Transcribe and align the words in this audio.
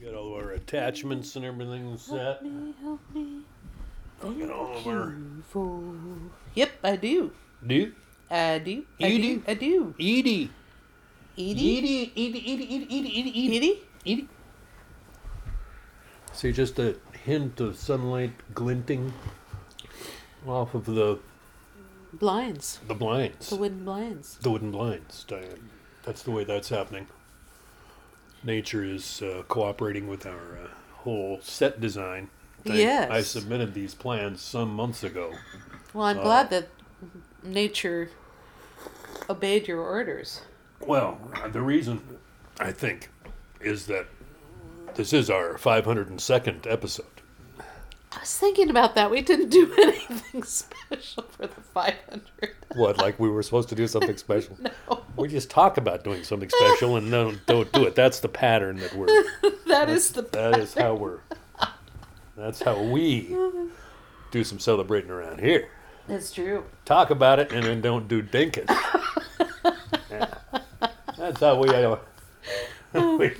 We 0.00 0.06
got 0.06 0.14
all 0.14 0.34
of 0.36 0.42
our 0.44 0.52
attachments 0.52 1.36
and 1.36 1.44
everything 1.44 1.96
set. 1.98 2.42
me, 2.42 2.74
help 2.80 3.00
me. 3.14 3.40
We 4.22 4.34
got 4.46 4.50
all 4.50 4.76
of 4.78 4.86
our. 4.86 5.14
For... 5.48 5.82
Yep, 6.54 6.70
I 6.82 6.96
do. 6.96 7.32
Do 7.66 7.92
I 8.30 8.58
do. 8.58 8.84
I 9.00 9.06
You 9.06 9.18
do. 9.18 9.34
do? 9.36 9.42
I 9.46 9.54
do. 9.54 9.94
Edie. 9.98 10.50
Edie? 11.36 11.50
Edie. 11.76 12.12
Edie. 12.12 12.12
Edie. 12.16 12.52
Edie. 12.56 12.86
Edie. 12.90 12.98
Edie. 12.98 13.20
Edie. 13.20 13.56
Edie? 13.56 13.82
Edie. 14.06 14.28
See, 16.32 16.52
just 16.52 16.78
a 16.78 16.96
hint 17.24 17.60
of 17.60 17.76
sunlight 17.76 18.32
glinting 18.54 19.12
off 20.46 20.74
of 20.74 20.86
the 20.86 21.18
Blinds. 22.14 22.80
the 22.88 22.94
blinds, 22.94 23.50
The 23.50 23.56
wooden 23.56 23.84
blinds. 23.84 24.38
the 24.38 24.50
wooden 24.50 24.70
blinds. 24.70 25.24
Diane. 25.28 25.68
That's 26.04 26.22
the 26.22 26.30
way 26.30 26.44
that's 26.44 26.68
happening. 26.70 27.06
Nature 28.42 28.84
is 28.84 29.22
uh, 29.22 29.42
cooperating 29.48 30.08
with 30.08 30.26
our 30.26 30.58
uh, 30.64 30.68
whole 30.94 31.40
set 31.42 31.80
design. 31.80 32.28
thing. 32.64 32.76
Yes. 32.76 33.10
I 33.10 33.22
submitted 33.22 33.74
these 33.74 33.94
plans 33.94 34.40
some 34.40 34.74
months 34.74 35.04
ago. 35.04 35.32
Well, 35.92 36.06
I'm 36.06 36.18
glad 36.18 36.50
that 36.50 36.68
nature 37.42 38.10
obeyed 39.28 39.68
your 39.68 39.80
orders. 39.80 40.42
Well, 40.80 41.18
the 41.52 41.60
reason 41.60 42.00
I 42.58 42.72
think 42.72 43.10
is 43.60 43.86
that 43.86 44.06
this 44.94 45.12
is 45.12 45.30
our 45.30 45.54
502nd 45.54 46.66
episode. 46.66 47.06
I 48.20 48.24
was 48.24 48.36
thinking 48.36 48.68
about 48.68 48.96
that. 48.96 49.10
We 49.10 49.22
didn't 49.22 49.48
do 49.48 49.72
anything 49.78 50.42
special 50.42 51.22
for 51.22 51.46
the 51.46 51.60
500. 51.72 52.54
What, 52.74 52.98
like 52.98 53.18
we 53.18 53.30
were 53.30 53.42
supposed 53.42 53.70
to 53.70 53.74
do 53.74 53.86
something 53.86 54.14
special? 54.18 54.58
No, 54.60 55.00
We 55.16 55.28
just 55.28 55.48
talk 55.48 55.78
about 55.78 56.04
doing 56.04 56.22
something 56.22 56.50
special 56.50 56.96
and 56.96 57.10
don't 57.10 57.46
don't 57.46 57.72
do 57.72 57.84
it. 57.86 57.94
That's 57.94 58.20
the 58.20 58.28
pattern 58.28 58.76
that 58.76 58.94
we're. 58.94 59.06
that 59.68 59.88
is 59.88 60.10
the. 60.10 60.20
That 60.20 60.58
is 60.58 60.74
how 60.74 60.96
we're. 60.96 61.20
That's 62.36 62.60
how 62.60 62.82
we 62.82 63.34
do 64.30 64.44
some 64.44 64.58
celebrating 64.58 65.10
around 65.10 65.40
here. 65.40 65.70
That's 66.06 66.30
true. 66.30 66.64
Talk 66.84 67.08
about 67.08 67.38
it 67.38 67.52
and 67.52 67.64
then 67.64 67.80
don't 67.80 68.06
do 68.06 68.22
dinkus. 68.22 68.68
Yeah. 70.10 70.34
That's 71.16 71.40
how 71.40 71.58
we. 71.58 71.70
Uh, 71.70 71.96
we 72.92 73.32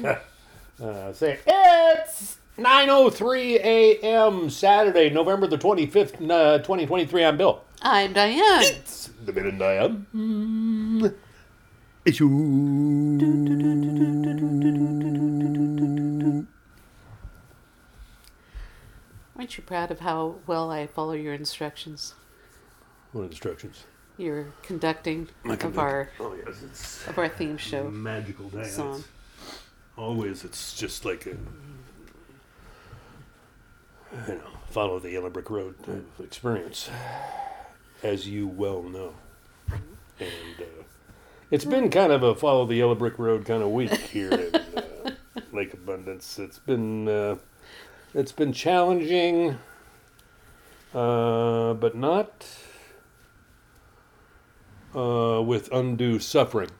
uh, 0.83 1.13
say 1.13 1.39
it's 1.47 2.39
9:03 2.61 3.55
a.m. 3.65 4.51
Saturday, 4.51 5.09
November 5.09 5.47
the 5.47 5.57
25th, 5.57 6.15
uh, 6.31 6.59
2023. 6.59 7.25
I'm 7.25 7.37
Bill. 7.39 7.65
I'm 7.81 8.13
Diane. 8.13 8.63
It's 8.65 9.09
the 9.25 9.33
bit 9.33 9.47
and 9.47 9.63
I 9.63 9.73
am. 9.75 11.15
It's 12.05 12.21
you. 12.21 12.29
Aren't 19.37 19.57
you 19.57 19.65
proud 19.65 19.91
of 19.91 20.01
how 20.01 20.37
well 20.47 20.71
I 20.71 20.87
follow 20.87 21.13
your 21.13 21.33
instructions? 21.35 22.15
What 23.13 23.23
instructions? 23.25 23.85
Your 24.19 24.53
conducting 24.63 25.29
My 25.45 25.55
of 25.55 25.61
conduct- 25.61 25.79
our 25.79 26.11
Oh 26.21 26.35
yes, 26.47 26.63
it's 26.63 27.09
of 27.09 27.17
our 27.19 27.29
theme 27.29 27.57
show 27.57 27.85
magical 27.91 28.51
dance. 28.51 28.73
song. 28.73 29.05
Always, 29.97 30.45
it's 30.45 30.77
just 30.77 31.05
like 31.05 31.27
a, 31.27 31.37
you 34.13 34.35
know, 34.35 34.51
follow 34.69 34.99
the 34.99 35.11
yellow 35.11 35.31
brick 35.31 35.51
road 35.51 35.75
experience, 36.23 36.91
as 38.03 38.29
you 38.29 38.47
well 38.47 38.83
know. 38.83 39.15
And 40.19 40.61
uh, 40.61 40.83
it's 41.51 41.65
been 41.65 41.91
kind 41.91 42.13
of 42.13 42.23
a 42.23 42.35
follow 42.35 42.67
the 42.67 42.77
yellow 42.77 42.95
brick 42.95 43.19
road 43.19 43.45
kind 43.45 43.63
of 43.63 43.71
week 43.71 43.93
here 43.93 44.31
in 44.33 44.55
uh, 44.55 45.11
Lake 45.53 45.73
Abundance. 45.75 46.39
It's 46.39 46.59
been 46.59 47.09
uh, 47.09 47.37
it's 48.15 48.33
been 48.33 48.53
challenging, 48.53 49.59
uh, 50.95 51.75
but 51.75 51.97
not 51.97 52.47
uh, 54.95 55.43
with 55.45 55.73
undue 55.73 56.19
suffering. 56.19 56.71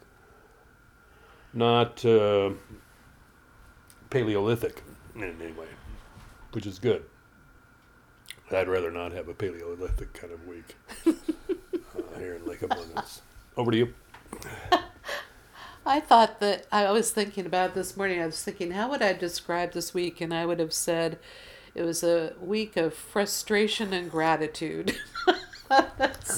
Not 1.53 2.05
uh, 2.05 2.51
Paleolithic 4.11 4.83
in 5.17 5.25
any 5.25 5.53
way, 5.53 5.67
which 6.53 6.67
is 6.67 6.79
good. 6.79 7.05
I'd 8.53 8.69
rather 8.69 8.91
not 8.91 9.13
have 9.13 9.29
a 9.29 9.35
Paleolithic 9.35 10.13
kind 10.13 10.33
of 10.33 10.47
week 10.47 10.75
uh, 11.07 12.19
here 12.19 12.35
in 12.35 12.45
Lake 12.47 12.63
Abundance. 12.63 13.23
Over 13.57 13.71
to 13.71 13.77
you. 13.77 13.95
I 15.87 16.01
thought 16.01 16.41
that 16.41 16.67
I 16.71 16.91
was 16.91 17.11
thinking 17.11 17.47
about 17.47 17.75
this 17.75 17.97
morning. 17.97 18.21
I 18.21 18.27
was 18.27 18.43
thinking, 18.43 18.73
how 18.73 18.91
would 18.91 19.03
I 19.03 19.13
describe 19.13 19.73
this 19.73 19.95
week? 19.95 20.21
And 20.21 20.33
I 20.35 20.45
would 20.47 20.59
have 20.61 20.73
said 20.73 21.19
it 21.75 21.83
was 21.83 22.03
a 22.05 22.35
week 22.41 22.77
of 22.77 22.93
frustration 22.95 23.93
and 23.93 24.11
gratitude. 24.11 24.97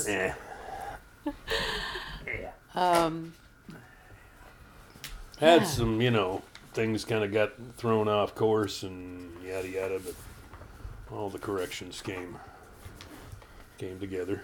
Eh. 0.06 0.33
um, 2.75 3.33
Had 5.39 5.62
Yeah. 5.62 5.67
some, 5.67 6.01
you 6.03 6.11
know, 6.11 6.43
things 6.75 7.05
kind 7.06 7.25
of 7.25 7.33
got 7.33 7.53
thrown 7.78 8.09
off 8.09 8.34
course 8.34 8.83
and 8.83 9.33
yada 9.43 9.69
yada, 9.69 9.99
but 10.05 10.15
all 11.12 11.28
the 11.31 11.39
corrections 11.39 12.00
came 12.03 12.39
came 13.78 13.99
together. 13.99 14.43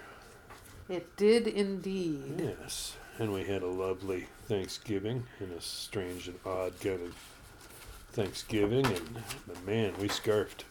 it 0.89 1.15
did 1.15 1.47
indeed. 1.47 2.35
Yes, 2.61 2.95
and 3.17 3.31
we 3.33 3.43
had 3.43 3.61
a 3.63 3.67
lovely 3.67 4.27
Thanksgiving 4.47 5.23
and 5.39 5.51
a 5.53 5.61
strange 5.61 6.27
and 6.27 6.37
odd 6.45 6.79
kind 6.81 7.01
of 7.01 7.15
Thanksgiving, 8.11 8.85
and 8.85 9.23
but 9.47 9.65
man, 9.65 9.93
we 9.99 10.07
scarfed. 10.09 10.65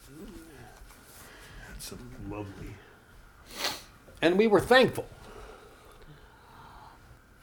Had 1.67 1.81
some 1.83 2.11
lovely, 2.29 2.75
and 4.21 4.37
we 4.39 4.47
were 4.47 4.61
thankful. 4.61 5.07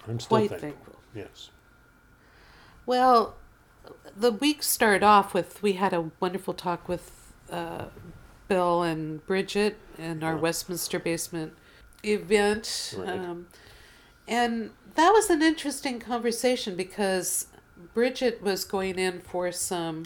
I'm 0.08 0.20
still 0.20 0.38
Quite 0.38 0.50
thankful. 0.50 0.70
thankful. 0.70 0.96
Yes. 1.16 1.50
Well, 2.86 3.36
the 4.16 4.32
week 4.32 4.62
started 4.62 5.02
off 5.04 5.34
with 5.34 5.64
we 5.64 5.74
had 5.74 5.94
a 5.94 6.12
wonderful 6.20 6.54
talk 6.54 6.88
with 6.88 7.34
uh, 7.50 7.86
Bill 8.48 8.84
and 8.84 9.26
Bridget 9.26 9.78
and 9.98 10.24
our 10.24 10.36
Yeah. 10.36 10.40
Westminster 10.42 11.00
basement 11.00 11.54
event. 12.04 12.96
Right. 12.98 13.10
Um, 13.10 13.48
and 14.28 14.72
that 14.96 15.12
was 15.12 15.30
an 15.30 15.42
interesting 15.42 16.00
conversation 16.00 16.76
because 16.76 17.48
Bridget 17.94 18.42
was 18.42 18.64
going 18.64 18.98
in 18.98 19.22
for 19.22 19.52
some 19.52 20.06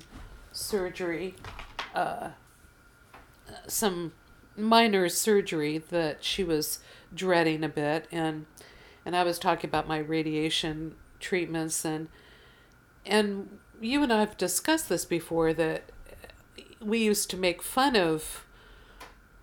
surgery, 0.52 1.36
uh, 1.94 2.30
some 3.68 4.14
minor 4.56 5.08
surgery 5.10 5.78
that 5.90 6.24
she 6.24 6.44
was 6.44 6.80
dreading 7.14 7.64
a 7.64 7.70
bit, 7.70 8.08
and 8.12 8.46
and 9.06 9.16
I 9.16 9.24
was 9.24 9.40
talking 9.40 9.70
about 9.70 9.88
my 9.88 9.98
radiation 10.00 10.96
treatments 11.20 11.84
and 11.86 12.08
and 13.06 13.60
you 13.82 14.04
and 14.04 14.12
I've 14.12 14.38
discussed 14.38 14.90
this 14.90 15.06
before 15.06 15.54
that 15.54 15.84
we 16.82 17.00
used 17.00 17.30
to 17.32 17.38
make 17.38 17.62
fun 17.62 17.96
of 17.96 18.46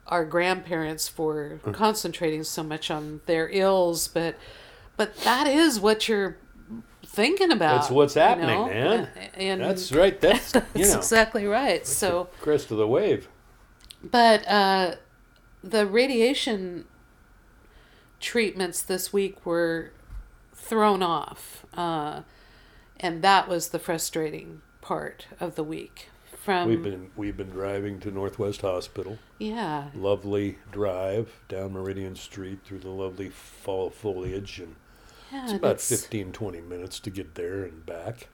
our 0.07 0.25
grandparents 0.25 1.09
for 1.09 1.61
concentrating 1.73 2.45
so 2.45 2.63
much 2.63 2.91
on 2.91 3.21
their 3.27 3.49
ills, 3.51 4.09
but 4.09 4.37
but 4.97 5.17
that 5.19 5.47
is 5.47 5.79
what 5.79 6.09
you're 6.09 6.39
thinking 7.05 7.51
about. 7.51 7.81
That's 7.81 7.91
what's 7.91 8.15
you 8.15 8.23
happening, 8.23 8.49
know? 8.49 8.67
man. 8.67 9.09
And 9.35 9.61
That's 9.61 9.93
right. 9.93 10.21
That's, 10.21 10.53
that's 10.53 10.79
you 10.79 10.87
know 10.87 10.99
exactly 10.99 11.47
right. 11.47 11.87
So, 11.87 12.29
crest 12.41 12.71
of 12.71 12.79
the 12.79 12.87
wave. 12.87 13.29
but 14.03 14.47
uh, 14.47 14.97
the 15.63 15.87
radiation 15.87 16.85
treatments 18.21 18.83
this 18.83 19.13
week 19.13 19.45
were 19.45 19.93
thrown 20.55 21.03
off, 21.03 21.67
uh, 21.75 22.23
and 22.99 23.23
that 23.23 23.49
was 23.49 23.69
the 23.69 23.79
frustrating 23.79 24.63
part 24.81 25.27
of 25.41 25.55
the 25.57 25.65
week. 25.65 26.09
From 26.47 26.69
We've 26.69 26.81
been 26.81 27.11
we've 27.17 27.37
been 27.37 27.51
driving 27.51 27.99
to 27.99 28.11
Northwest 28.13 28.61
Hospital. 28.61 29.19
yeah, 29.37 29.89
Lovely 29.97 30.59
drive 30.71 31.41
down 31.49 31.73
Meridian 31.73 32.15
Street 32.15 32.61
through 32.65 32.79
the 32.79 32.89
lovely 32.89 33.31
fall 33.31 33.91
foliage, 33.91 34.61
and 34.61 34.77
yeah, 35.33 35.43
it's 35.43 35.53
about 35.55 35.73
it's- 35.73 35.89
15, 35.89 36.31
20 36.31 36.61
minutes 36.61 37.01
to 37.01 37.11
get 37.11 37.35
there 37.35 37.65
and 37.65 37.85
back. 37.85 38.29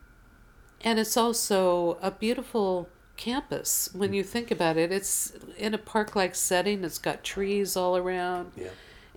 And 0.83 0.99
it's 0.99 1.17
also 1.17 1.97
a 2.03 2.11
beautiful 2.11 2.91
campus 3.17 3.89
when 3.95 4.11
mm. 4.11 4.17
you 4.17 4.25
think 4.25 4.51
about 4.51 4.77
it. 4.77 4.93
It's 4.93 5.33
in 5.57 5.73
a 5.73 5.79
park 5.79 6.15
like 6.15 6.35
setting, 6.35 6.85
it's 6.85 6.99
got 6.99 7.25
trees 7.25 7.79
all 7.79 7.97
around. 7.97 8.53
Yeah. 8.55 8.69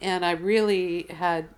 And 0.01 0.25
I 0.25 0.31
really 0.31 1.07
had. 1.09 1.49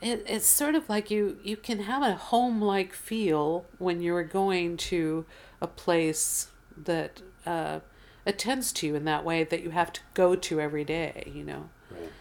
It, 0.00 0.24
it's 0.26 0.46
sort 0.46 0.74
of 0.74 0.88
like 0.88 1.10
you, 1.10 1.38
you 1.44 1.58
can 1.58 1.80
have 1.80 2.02
a 2.02 2.14
home 2.14 2.62
like 2.62 2.94
feel 2.94 3.66
when 3.76 4.00
you're 4.00 4.24
going 4.24 4.78
to 4.78 5.26
a 5.60 5.66
place 5.66 6.48
that 6.76 7.22
uh, 7.46 7.80
attends 8.26 8.72
to 8.72 8.86
you 8.86 8.94
in 8.94 9.04
that 9.04 9.24
way 9.24 9.44
that 9.44 9.62
you 9.62 9.70
have 9.70 9.92
to 9.92 10.00
go 10.14 10.34
to 10.34 10.60
every 10.60 10.84
day, 10.84 11.30
you 11.34 11.44
know 11.44 11.68
Right. 11.90 12.12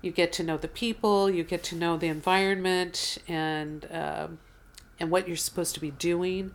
you 0.00 0.10
get 0.10 0.32
to 0.34 0.42
know 0.42 0.56
the 0.56 0.68
people, 0.68 1.28
you 1.30 1.44
get 1.44 1.62
to 1.64 1.76
know 1.76 1.96
the 1.96 2.06
environment, 2.08 3.18
and 3.28 3.86
um, 3.92 4.38
and 4.98 5.10
what 5.10 5.28
you're 5.28 5.36
supposed 5.36 5.74
to 5.74 5.80
be 5.80 5.90
doing. 5.90 6.52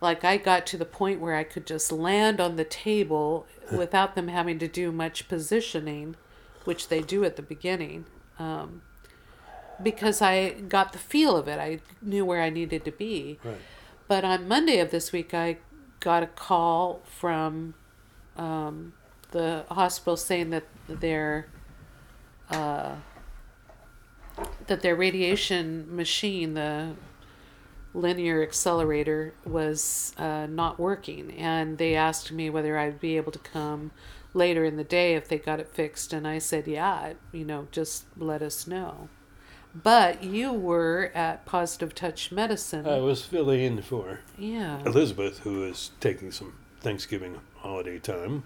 like 0.00 0.24
I 0.24 0.36
got 0.36 0.66
to 0.66 0.76
the 0.76 0.84
point 0.84 1.20
where 1.20 1.36
I 1.36 1.44
could 1.44 1.64
just 1.66 1.92
land 1.92 2.40
on 2.40 2.56
the 2.56 2.64
table 2.64 3.46
without 3.72 4.14
them 4.16 4.28
having 4.28 4.58
to 4.58 4.66
do 4.68 4.90
much 4.90 5.28
positioning, 5.28 6.16
which 6.64 6.88
they 6.88 7.00
do 7.02 7.22
at 7.24 7.36
the 7.36 7.42
beginning. 7.42 8.06
Um, 8.38 8.82
because 9.82 10.20
I 10.20 10.50
got 10.50 10.92
the 10.92 10.98
feel 10.98 11.36
of 11.36 11.48
it. 11.48 11.58
I 11.58 11.80
knew 12.00 12.24
where 12.24 12.42
I 12.42 12.50
needed 12.50 12.84
to 12.84 12.90
be. 12.92 13.38
Right. 13.44 13.56
But 14.12 14.26
on 14.26 14.46
Monday 14.46 14.78
of 14.78 14.90
this 14.90 15.10
week, 15.10 15.32
I 15.32 15.56
got 16.00 16.22
a 16.22 16.26
call 16.26 17.00
from 17.06 17.72
um, 18.36 18.92
the 19.30 19.64
hospital 19.70 20.18
saying 20.18 20.50
that 20.50 20.64
their 20.86 21.46
uh, 22.50 22.96
that 24.66 24.82
their 24.82 24.94
radiation 24.94 25.96
machine, 25.96 26.52
the 26.52 26.92
linear 27.94 28.42
accelerator, 28.42 29.32
was 29.46 30.12
uh, 30.18 30.44
not 30.44 30.78
working, 30.78 31.30
and 31.38 31.78
they 31.78 31.94
asked 31.94 32.30
me 32.32 32.50
whether 32.50 32.76
I'd 32.76 33.00
be 33.00 33.16
able 33.16 33.32
to 33.32 33.38
come 33.38 33.92
later 34.34 34.62
in 34.62 34.76
the 34.76 34.84
day 34.84 35.14
if 35.14 35.26
they 35.26 35.38
got 35.38 35.58
it 35.58 35.70
fixed, 35.72 36.12
and 36.12 36.28
I 36.28 36.38
said, 36.38 36.68
"Yeah, 36.68 37.14
you 37.32 37.46
know, 37.46 37.66
just 37.72 38.04
let 38.18 38.42
us 38.42 38.66
know." 38.66 39.08
But 39.74 40.22
you 40.22 40.52
were 40.52 41.10
at 41.14 41.46
Positive 41.46 41.94
Touch 41.94 42.30
Medicine. 42.30 42.86
I 42.86 42.98
was 42.98 43.24
filling 43.24 43.60
in 43.60 43.82
for 43.82 44.20
yeah. 44.38 44.82
Elizabeth, 44.84 45.40
who 45.40 45.64
is 45.64 45.92
taking 45.98 46.30
some 46.30 46.54
Thanksgiving 46.80 47.40
holiday 47.56 47.98
time. 47.98 48.42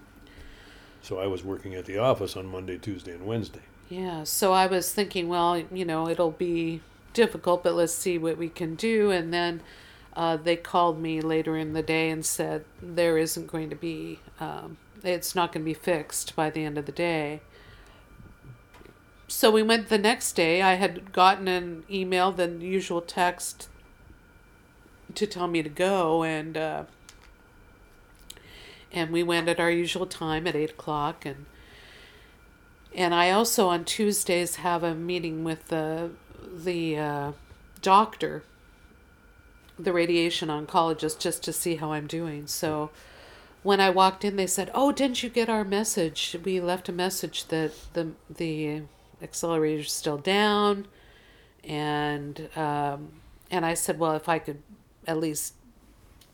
So 1.01 1.19
I 1.19 1.27
was 1.27 1.43
working 1.43 1.75
at 1.75 1.85
the 1.85 1.97
office 1.97 2.35
on 2.37 2.45
Monday, 2.47 2.77
Tuesday, 2.77 3.13
and 3.13 3.25
Wednesday. 3.25 3.61
Yeah, 3.89 4.23
so 4.25 4.51
I 4.53 4.67
was 4.67 4.91
thinking, 4.91 5.29
well, 5.29 5.57
you 5.71 5.85
know, 5.85 6.09
it'll 6.09 6.31
be 6.31 6.81
difficult, 7.13 7.63
but 7.63 7.73
let's 7.73 7.93
see 7.93 8.17
what 8.17 8.37
we 8.37 8.49
can 8.49 8.75
do. 8.75 9.11
And 9.11 9.33
then 9.33 9.61
uh, 10.15 10.37
they 10.37 10.55
called 10.55 10.99
me 10.99 11.21
later 11.21 11.57
in 11.57 11.73
the 11.73 11.81
day 11.81 12.09
and 12.09 12.25
said 12.25 12.65
there 12.81 13.17
isn't 13.17 13.47
going 13.47 13.69
to 13.69 13.75
be, 13.75 14.19
um, 14.39 14.77
it's 15.03 15.35
not 15.35 15.51
going 15.51 15.63
to 15.63 15.69
be 15.69 15.73
fixed 15.73 16.35
by 16.35 16.49
the 16.49 16.63
end 16.63 16.77
of 16.77 16.85
the 16.85 16.91
day. 16.91 17.41
So 19.27 19.51
we 19.51 19.61
went 19.61 19.89
the 19.89 19.97
next 19.97 20.33
day. 20.33 20.61
I 20.61 20.75
had 20.75 21.11
gotten 21.11 21.49
an 21.49 21.83
email, 21.91 22.31
the 22.31 22.47
usual 22.47 23.01
text 23.01 23.67
to 25.15 25.27
tell 25.27 25.47
me 25.47 25.61
to 25.61 25.69
go, 25.69 26.23
and 26.23 26.55
uh, 26.55 26.83
and 28.91 29.11
we 29.11 29.23
went 29.23 29.49
at 29.49 29.59
our 29.59 29.71
usual 29.71 30.05
time 30.05 30.47
at 30.47 30.55
eight 30.55 30.71
o'clock, 30.71 31.25
and 31.25 31.45
and 32.95 33.13
I 33.13 33.31
also 33.31 33.67
on 33.67 33.83
Tuesdays 33.83 34.57
have 34.57 34.81
a 34.81 34.95
meeting 34.95 35.43
with 35.43 35.67
the 35.67 36.11
the 36.41 36.97
uh, 36.97 37.31
doctor, 37.81 38.43
the 39.77 39.91
radiation 39.91 40.47
oncologist, 40.47 41.19
just 41.19 41.43
to 41.43 41.51
see 41.51 41.75
how 41.75 41.91
I'm 41.91 42.07
doing. 42.07 42.47
So 42.47 42.91
when 43.61 43.81
I 43.81 43.89
walked 43.89 44.23
in, 44.23 44.37
they 44.37 44.47
said, 44.47 44.71
"Oh, 44.73 44.93
didn't 44.93 45.21
you 45.21 45.29
get 45.29 45.49
our 45.49 45.65
message? 45.65 46.37
We 46.45 46.61
left 46.61 46.87
a 46.87 46.93
message 46.93 47.47
that 47.47 47.73
the 47.91 48.11
the 48.29 48.83
accelerator's 49.21 49.91
still 49.91 50.17
down," 50.17 50.87
and 51.63 52.49
um, 52.55 53.13
and 53.51 53.65
I 53.65 53.73
said, 53.73 53.99
"Well, 53.99 54.13
if 54.13 54.29
I 54.29 54.39
could 54.39 54.61
at 55.05 55.17
least 55.17 55.53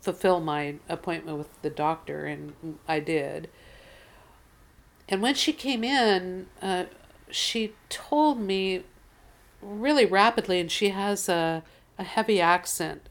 fulfill 0.01 0.39
my 0.39 0.75
appointment 0.89 1.38
with 1.38 1.62
the 1.62 1.69
doctor," 1.69 2.25
and 2.25 2.53
I 2.88 3.00
did. 3.00 3.50
And 5.09 5.21
when 5.21 5.35
she 5.35 5.53
came 5.53 5.83
in, 5.83 6.47
uh, 6.62 6.85
she 7.30 7.74
told 7.89 8.39
me 8.39 8.83
really 9.62 10.06
rapidly, 10.06 10.59
and 10.59 10.71
she 10.71 10.89
has 10.89 11.27
a, 11.29 11.63
a 11.97 12.03
heavy 12.03 12.39
accent. 12.41 13.09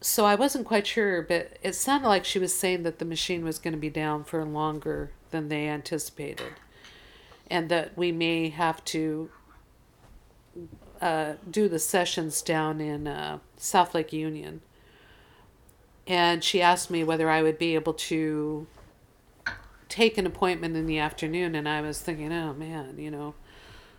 So 0.00 0.26
I 0.26 0.34
wasn't 0.34 0.66
quite 0.66 0.86
sure, 0.86 1.22
but 1.22 1.56
it 1.62 1.74
sounded 1.74 2.08
like 2.08 2.24
she 2.24 2.38
was 2.38 2.54
saying 2.54 2.82
that 2.82 2.98
the 2.98 3.04
machine 3.06 3.42
was 3.44 3.58
going 3.58 3.72
to 3.72 3.80
be 3.80 3.88
down 3.88 4.24
for 4.24 4.44
longer 4.44 5.10
than 5.30 5.48
they 5.48 5.66
anticipated, 5.66 6.52
and 7.50 7.68
that 7.68 7.96
we 7.96 8.12
may 8.12 8.48
have 8.48 8.84
to 8.86 9.30
uh, 11.00 11.34
do 11.50 11.68
the 11.68 11.78
sessions 11.78 12.40
down 12.42 12.80
in 12.80 13.06
uh, 13.06 13.38
South 13.56 13.94
Lake 13.94 14.12
Union. 14.12 14.60
And 16.06 16.44
she 16.44 16.60
asked 16.60 16.90
me 16.90 17.04
whether 17.04 17.30
I 17.30 17.42
would 17.42 17.58
be 17.58 17.74
able 17.74 17.94
to 17.94 18.66
take 19.88 20.18
an 20.18 20.26
appointment 20.26 20.76
in 20.76 20.86
the 20.86 20.98
afternoon 20.98 21.54
and 21.54 21.68
I 21.68 21.80
was 21.80 22.00
thinking, 22.00 22.32
oh 22.32 22.52
man, 22.54 22.98
you 22.98 23.10
know, 23.10 23.34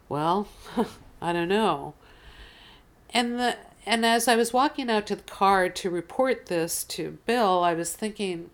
well, 0.10 0.48
I 1.22 1.34
don't 1.34 1.48
know. 1.48 1.94
And 3.12 3.40
the 3.40 3.58
and 3.86 4.06
as 4.06 4.28
I 4.28 4.36
was 4.36 4.52
walking 4.52 4.90
out 4.90 5.06
to 5.08 5.16
the 5.16 5.24
car 5.24 5.70
to 5.70 5.90
report 5.90 6.48
this 6.48 6.84
to 6.86 7.20
Bill, 7.26 7.64
I 7.64 7.76
was 7.76 7.94
thinking 7.94 8.50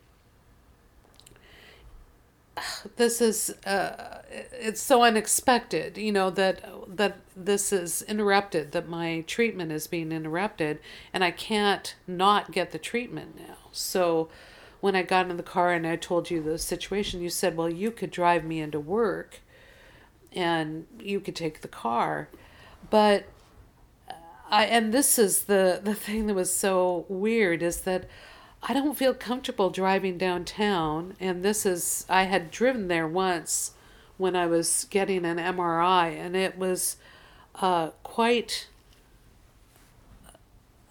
this 2.95 3.21
is 3.21 3.50
uh, 3.65 4.21
it's 4.30 4.81
so 4.81 5.03
unexpected, 5.03 5.98
you 5.98 6.12
know, 6.12 6.30
that 6.30 6.63
that 6.88 7.18
this 7.36 7.71
is 7.71 8.01
interrupted, 8.03 8.71
that 8.71 8.88
my 8.88 9.21
treatment 9.27 9.71
is 9.71 9.88
being 9.88 10.12
interrupted 10.12 10.80
and 11.13 11.24
I 11.24 11.31
can't 11.31 11.95
not 12.07 12.51
get 12.51 12.71
the 12.71 12.80
treatment 12.80 13.38
now. 13.38 13.57
So 13.71 14.30
when 14.80 14.95
I 14.95 15.03
got 15.03 15.30
in 15.30 15.38
the 15.38 15.44
car 15.44 15.71
and 15.71 15.86
I 15.86 15.95
told 15.95 16.31
you 16.31 16.42
the 16.42 16.57
situation, 16.57 17.21
you 17.21 17.30
said, 17.30 17.56
well, 17.56 17.69
you 17.69 17.92
could 17.92 18.12
drive 18.12 18.44
me 18.44 18.59
into 18.59 18.80
work 18.80 19.39
and 20.33 20.88
you 21.00 21.19
could 21.19 21.36
take 21.36 21.62
the 21.62 21.68
car. 21.68 22.30
But 22.89 23.25
I, 24.50 24.65
and 24.65 24.94
this 24.94 25.19
is 25.19 25.45
the, 25.45 25.80
the 25.81 25.94
thing 25.94 26.27
that 26.27 26.33
was 26.33 26.54
so 26.54 27.06
weird 27.07 27.62
is 27.62 27.81
that 27.81 28.06
I 28.63 28.74
don't 28.74 28.98
feel 28.98 29.13
comfortable 29.13 29.69
driving 29.69 30.18
downtown. 30.18 31.16
And 31.19 31.44
this 31.44 31.66
is, 31.66 32.06
I 32.10 32.24
had 32.24 32.52
driven 32.52 32.88
there 32.88 33.08
once 33.08 33.72
when 34.18 34.36
I 34.36 34.46
was 34.46 34.86
getting 34.90 35.25
an 35.25 35.38
MRI, 35.38 36.16
and 36.16 36.36
it 36.36 36.58
was 36.58 36.98
uh, 37.56 37.90
quite 38.04 38.68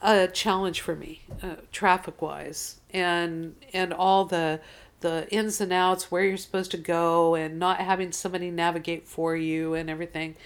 a 0.03 0.27
challenge 0.29 0.81
for 0.81 0.97
me, 0.97 1.23
uh, 1.43 1.57
traffic 1.71 2.21
wise 2.21 2.81
and 2.93 3.55
and 3.73 3.93
all 3.93 4.25
the 4.25 4.61
the 5.01 5.27
ins 5.31 5.61
and 5.61 5.73
outs 5.73 6.11
where 6.11 6.25
you're 6.25 6.37
supposed 6.37 6.71
to 6.71 6.77
go 6.77 7.35
and 7.35 7.59
not 7.59 7.79
having 7.81 8.13
somebody 8.13 8.51
navigate 8.51 9.09
for 9.09 9.35
you 9.35 9.73
and 9.75 9.89
everything 9.89 10.37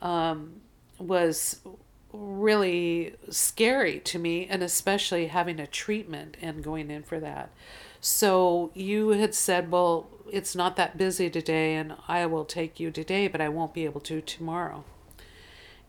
um, 0.00 0.60
was 0.98 1.60
really 2.12 3.14
scary 3.30 3.98
to 4.00 4.18
me 4.18 4.46
and 4.46 4.62
especially 4.62 5.28
having 5.28 5.58
a 5.58 5.66
treatment 5.66 6.36
and 6.42 6.62
going 6.62 6.90
in 6.90 7.02
for 7.02 7.18
that 7.18 7.50
so 8.00 8.70
you 8.74 9.10
had 9.10 9.34
said 9.34 9.70
well 9.70 10.08
it's 10.30 10.54
not 10.54 10.76
that 10.76 10.98
busy 10.98 11.30
today 11.30 11.74
and 11.74 11.94
i 12.08 12.26
will 12.26 12.44
take 12.44 12.78
you 12.78 12.90
today 12.90 13.28
but 13.28 13.40
i 13.40 13.48
won't 13.48 13.72
be 13.72 13.84
able 13.84 14.00
to 14.00 14.20
tomorrow 14.20 14.84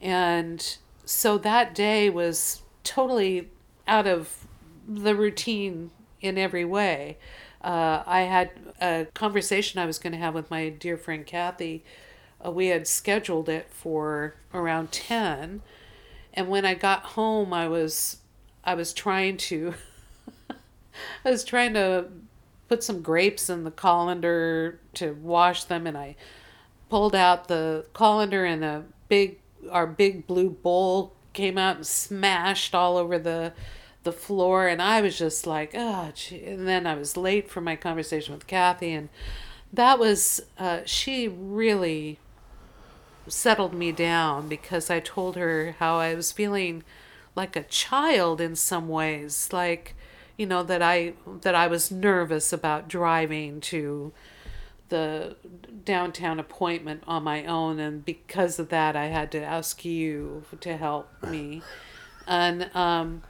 and 0.02 0.78
so 1.06 1.38
that 1.38 1.76
day 1.76 2.10
was 2.10 2.62
totally 2.84 3.50
out 3.88 4.08
of 4.08 4.46
the 4.88 5.16
routine 5.16 5.92
in 6.22 6.38
every 6.38 6.66
way. 6.66 7.18
Uh, 7.62 8.04
I 8.06 8.22
had 8.22 8.52
a 8.82 9.08
conversation 9.14 9.80
I 9.80 9.86
was 9.86 10.00
going 10.00 10.14
to 10.14 10.20
have 10.20 10.34
with 10.34 10.52
my 10.52 10.70
dear 10.70 10.98
friend 10.98 11.26
Kathy. 11.26 11.84
Uh, 12.46 12.52
we 12.52 12.68
had 12.68 12.88
scheduled 12.88 13.48
it 13.48 13.68
for 13.70 14.36
around 14.54 14.92
10 14.92 15.62
and 16.34 16.48
when 16.48 16.66
I 16.66 16.74
got 16.74 17.04
home 17.04 17.54
I 17.54 17.68
was 17.68 18.18
I 18.64 18.76
was 18.76 18.94
trying 18.94 19.38
to 19.38 19.74
I 21.26 21.32
was 21.32 21.44
trying 21.44 21.74
to 21.74 22.08
put 22.68 22.84
some 22.84 23.02
grapes 23.02 23.50
in 23.50 23.64
the 23.64 23.72
colander 23.72 24.80
to 24.96 25.12
wash 25.12 25.66
them. 25.66 25.86
And 25.86 25.98
I 25.98 26.16
pulled 26.90 27.16
out 27.16 27.48
the 27.48 27.86
colander 27.94 28.46
and 28.46 28.64
a 28.64 28.84
big 29.10 29.40
our 29.72 29.88
big 29.88 30.28
blue 30.28 30.50
bowl 30.50 31.14
came 31.32 31.58
out 31.58 31.78
and 31.78 31.88
smashed 31.88 32.76
all 32.76 32.98
over 32.98 33.20
the 33.20 33.54
the 34.04 34.12
floor. 34.12 34.68
And 34.68 34.82
I 34.82 35.02
was 35.02 35.18
just 35.18 35.48
like, 35.48 35.72
oh, 35.76 36.12
gee. 36.14 36.44
and 36.46 36.68
then 36.68 36.86
I 36.88 36.96
was 36.96 37.16
late 37.16 37.50
for 37.50 37.62
my 37.62 37.76
conversation 37.76 38.34
with 38.34 38.48
Kathy. 38.48 38.92
And 38.92 39.10
that 39.72 40.00
was 40.00 40.42
uh, 40.58 40.82
she 40.86 41.28
really 41.28 42.20
settled 43.28 43.74
me 43.74 43.92
down 43.92 44.48
because 44.48 44.90
I 44.90 45.00
told 45.00 45.36
her 45.36 45.76
how 45.80 45.98
I 45.98 46.16
was 46.16 46.32
feeling 46.32 46.84
like 47.36 47.56
a 47.56 47.64
child 47.64 48.42
in 48.42 48.56
some 48.56 48.88
ways, 48.88 49.50
like 49.52 49.96
you 50.38 50.46
know 50.46 50.64
that 50.64 50.82
I 50.82 51.14
that 51.42 51.56
I 51.56 51.68
was 51.68 51.92
nervous 51.92 52.52
about 52.54 52.88
driving 52.88 53.62
to 53.62 54.14
the 54.90 55.36
downtown 55.84 56.40
appointment 56.40 57.04
on 57.08 57.24
my 57.24 57.46
own. 57.46 57.80
And 57.80 58.06
because 58.06 58.60
of 58.60 58.70
that 58.70 58.96
I 58.96 59.06
had 59.06 59.32
to 59.32 59.44
ask 59.44 59.84
you 59.84 60.44
to 60.62 60.78
help 60.78 61.10
me. 61.24 61.62
And 62.28 62.70
um 62.76 63.24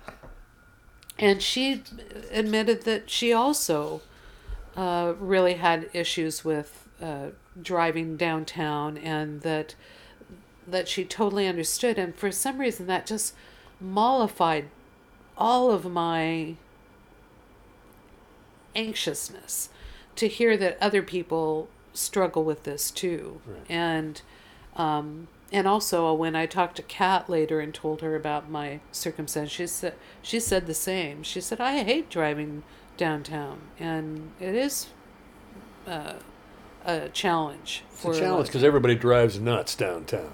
and 1.20 1.42
she 1.42 1.84
admitted 2.32 2.84
that 2.84 3.10
she 3.10 3.32
also 3.32 4.02
uh, 4.76 5.14
really 5.20 5.54
had 5.54 5.90
issues 5.94 6.44
with 6.44 6.83
uh, 7.04 7.28
driving 7.62 8.16
downtown 8.16 8.98
and 8.98 9.42
that 9.42 9.76
that 10.66 10.88
she 10.88 11.04
totally 11.04 11.46
understood 11.46 12.00
and 12.00 12.16
for 12.16 12.32
some 12.32 12.58
reason 12.58 12.88
that 12.88 13.06
just 13.06 13.36
mollified 13.82 14.70
all 15.38 15.70
of 15.70 15.84
my 15.84 16.56
anxiousness 18.74 19.70
to 20.16 20.28
hear 20.28 20.56
that 20.56 20.78
other 20.80 21.02
people 21.02 21.68
struggle 21.94 22.44
with 22.44 22.64
this 22.64 22.90
too. 22.92 23.42
Right. 23.46 23.66
And 23.70 24.22
um, 24.76 25.28
and 25.52 25.68
also 25.68 26.12
when 26.14 26.36
I 26.36 26.46
talked 26.46 26.78
to 26.78 26.82
Kat 26.82 27.30
later 27.30 27.60
and 27.60 27.74
told 27.74 28.02
her 28.02 28.16
about 28.16 28.50
my 28.50 28.80
circumstance, 28.92 29.52
she 29.52 29.68
said 29.68 29.96
she 30.22 30.40
said 30.40 30.66
the 30.66 30.74
same. 30.74 31.24
She 31.24 31.42
said 31.42 31.60
I 31.60 31.84
hate 31.84 32.10
driving 32.10 32.64
downtown, 32.96 33.62
and 33.80 34.32
it 34.40 34.56
is 34.56 34.88
uh, 35.88 36.14
a 36.86 37.10
challenge 37.10 37.84
It's 37.92 38.02
for 38.02 38.14
a 38.14 38.20
challenge 38.20 38.48
because 38.48 38.64
everybody 38.64 38.96
drives 38.96 39.40
nuts 39.40 39.76
downtown. 39.76 40.32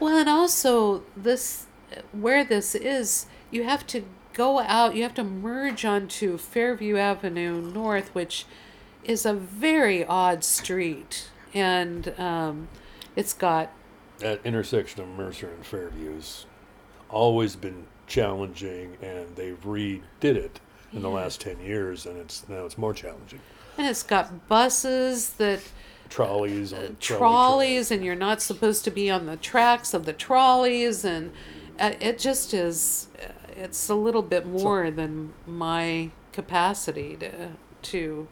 well, 0.00 0.16
and 0.18 0.28
also 0.28 1.02
this, 1.16 1.66
where 2.12 2.44
this 2.44 2.74
is, 2.74 3.26
you 3.50 3.64
have 3.64 3.86
to 3.88 4.04
go 4.32 4.58
out. 4.60 4.94
You 4.94 5.02
have 5.02 5.14
to 5.14 5.24
merge 5.24 5.84
onto 5.84 6.36
Fairview 6.38 6.96
Avenue 6.96 7.60
North, 7.60 8.14
which 8.14 8.44
is 9.04 9.24
a 9.24 9.32
very 9.32 10.04
odd 10.04 10.44
street, 10.44 11.30
and 11.54 12.12
um, 12.18 12.68
it's 13.14 13.32
got 13.32 13.70
That 14.18 14.40
intersection 14.44 15.00
of 15.02 15.08
Mercer 15.08 15.48
and 15.48 15.64
Fairview 15.64 16.14
has 16.14 16.46
always 17.08 17.56
been 17.56 17.86
challenging, 18.06 18.96
and 19.00 19.36
they've 19.36 19.60
redid 19.64 20.02
it 20.22 20.60
in 20.92 21.02
the 21.02 21.10
last 21.10 21.40
ten 21.40 21.58
years, 21.60 22.04
and 22.06 22.18
it's 22.18 22.48
now 22.48 22.64
it's 22.64 22.76
more 22.78 22.92
challenging. 22.94 23.40
And 23.76 23.86
it's 23.86 24.02
got 24.02 24.48
buses 24.48 25.30
that 25.34 25.60
Trolleys 26.08 26.70
trolley 26.70 26.94
trolleys, 27.00 27.90
and 27.90 28.04
you're 28.04 28.14
not 28.14 28.40
supposed 28.40 28.84
to 28.84 28.90
be 28.90 29.10
on 29.10 29.26
the 29.26 29.36
tracks 29.36 29.92
of 29.92 30.04
the 30.06 30.12
trolleys, 30.12 31.04
and 31.04 31.32
uh, 31.78 31.92
it 32.00 32.18
just 32.18 32.54
is. 32.54 33.08
uh, 33.22 33.32
It's 33.56 33.88
a 33.88 33.94
little 33.94 34.22
bit 34.22 34.46
more 34.46 34.90
than 34.90 35.32
my 35.46 36.10
capacity 36.32 37.16
to 37.16 37.48
to 37.82 38.28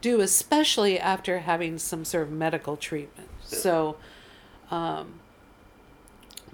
do, 0.00 0.20
especially 0.20 0.98
after 1.00 1.38
having 1.40 1.78
some 1.78 2.04
sort 2.04 2.24
of 2.24 2.30
medical 2.32 2.76
treatment. 2.76 3.30
So, 3.42 3.96
um, 4.70 5.20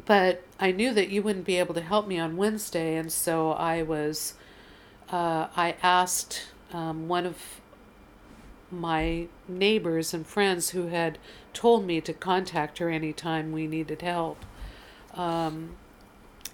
but 0.07 0.45
I 0.59 0.71
knew 0.73 0.93
that 0.95 1.09
you 1.09 1.23
wouldn't 1.23 1.45
be 1.45 1.57
able 1.57 1.75
to 1.75 1.81
help 1.83 2.07
me 2.07 2.19
on 2.19 2.37
Wednesday, 2.37 2.97
and 2.97 3.11
so 3.13 3.53
I 3.53 3.83
was. 3.83 4.35
Uh, 5.11 5.49
I 5.57 5.75
asked 5.83 6.47
um, 6.73 7.09
one 7.09 7.27
of 7.27 7.60
my 8.71 9.27
neighbors 9.49 10.15
and 10.15 10.27
friends 10.27 10.71
who 10.71 10.89
had 10.89 11.19
told 11.53 11.85
me 11.85 12.01
to 12.01 12.13
contact 12.13 12.79
her 12.79 12.91
anytime 12.91 13.53
we 13.53 13.67
needed 13.67 14.03
help. 14.03 14.45
Um, 15.15 15.77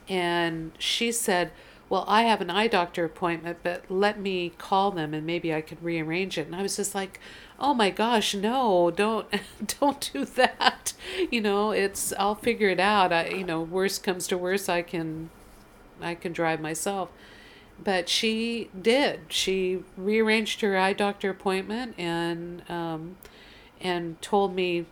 and 0.08 0.72
she 0.78 1.12
said, 1.12 1.50
Well, 1.88 2.04
I 2.08 2.22
have 2.22 2.40
an 2.40 2.50
eye 2.50 2.68
doctor 2.68 3.04
appointment, 3.04 3.58
but 3.62 3.84
let 3.90 4.18
me 4.18 4.52
call 4.58 4.90
them 4.90 5.12
and 5.14 5.26
maybe 5.26 5.52
I 5.54 5.60
could 5.60 5.82
rearrange 5.82 6.38
it. 6.38 6.46
And 6.46 6.56
I 6.56 6.62
was 6.62 6.76
just 6.76 6.94
like, 6.94 7.20
Oh 7.58 7.74
my 7.74 7.90
gosh, 7.90 8.34
no, 8.34 8.90
don't 8.90 9.26
don't 9.80 10.10
do 10.12 10.24
that. 10.24 10.92
You 11.30 11.40
know, 11.40 11.70
it's 11.70 12.12
I'll 12.18 12.34
figure 12.34 12.68
it 12.68 12.80
out. 12.80 13.12
I 13.12 13.28
you 13.28 13.44
know, 13.44 13.60
worst 13.60 14.02
comes 14.02 14.26
to 14.28 14.38
worst 14.38 14.68
I 14.68 14.82
can 14.82 15.30
I 16.00 16.14
can 16.14 16.32
drive 16.32 16.60
myself 16.60 17.10
but 17.82 18.08
she 18.08 18.70
did. 18.80 19.20
She 19.28 19.82
rearranged 19.96 20.60
her 20.60 20.76
eye 20.76 20.92
doctor 20.92 21.30
appointment 21.30 21.94
and 21.98 22.68
um, 22.70 23.16
and 23.80 24.20
told 24.22 24.54
me, 24.54 24.86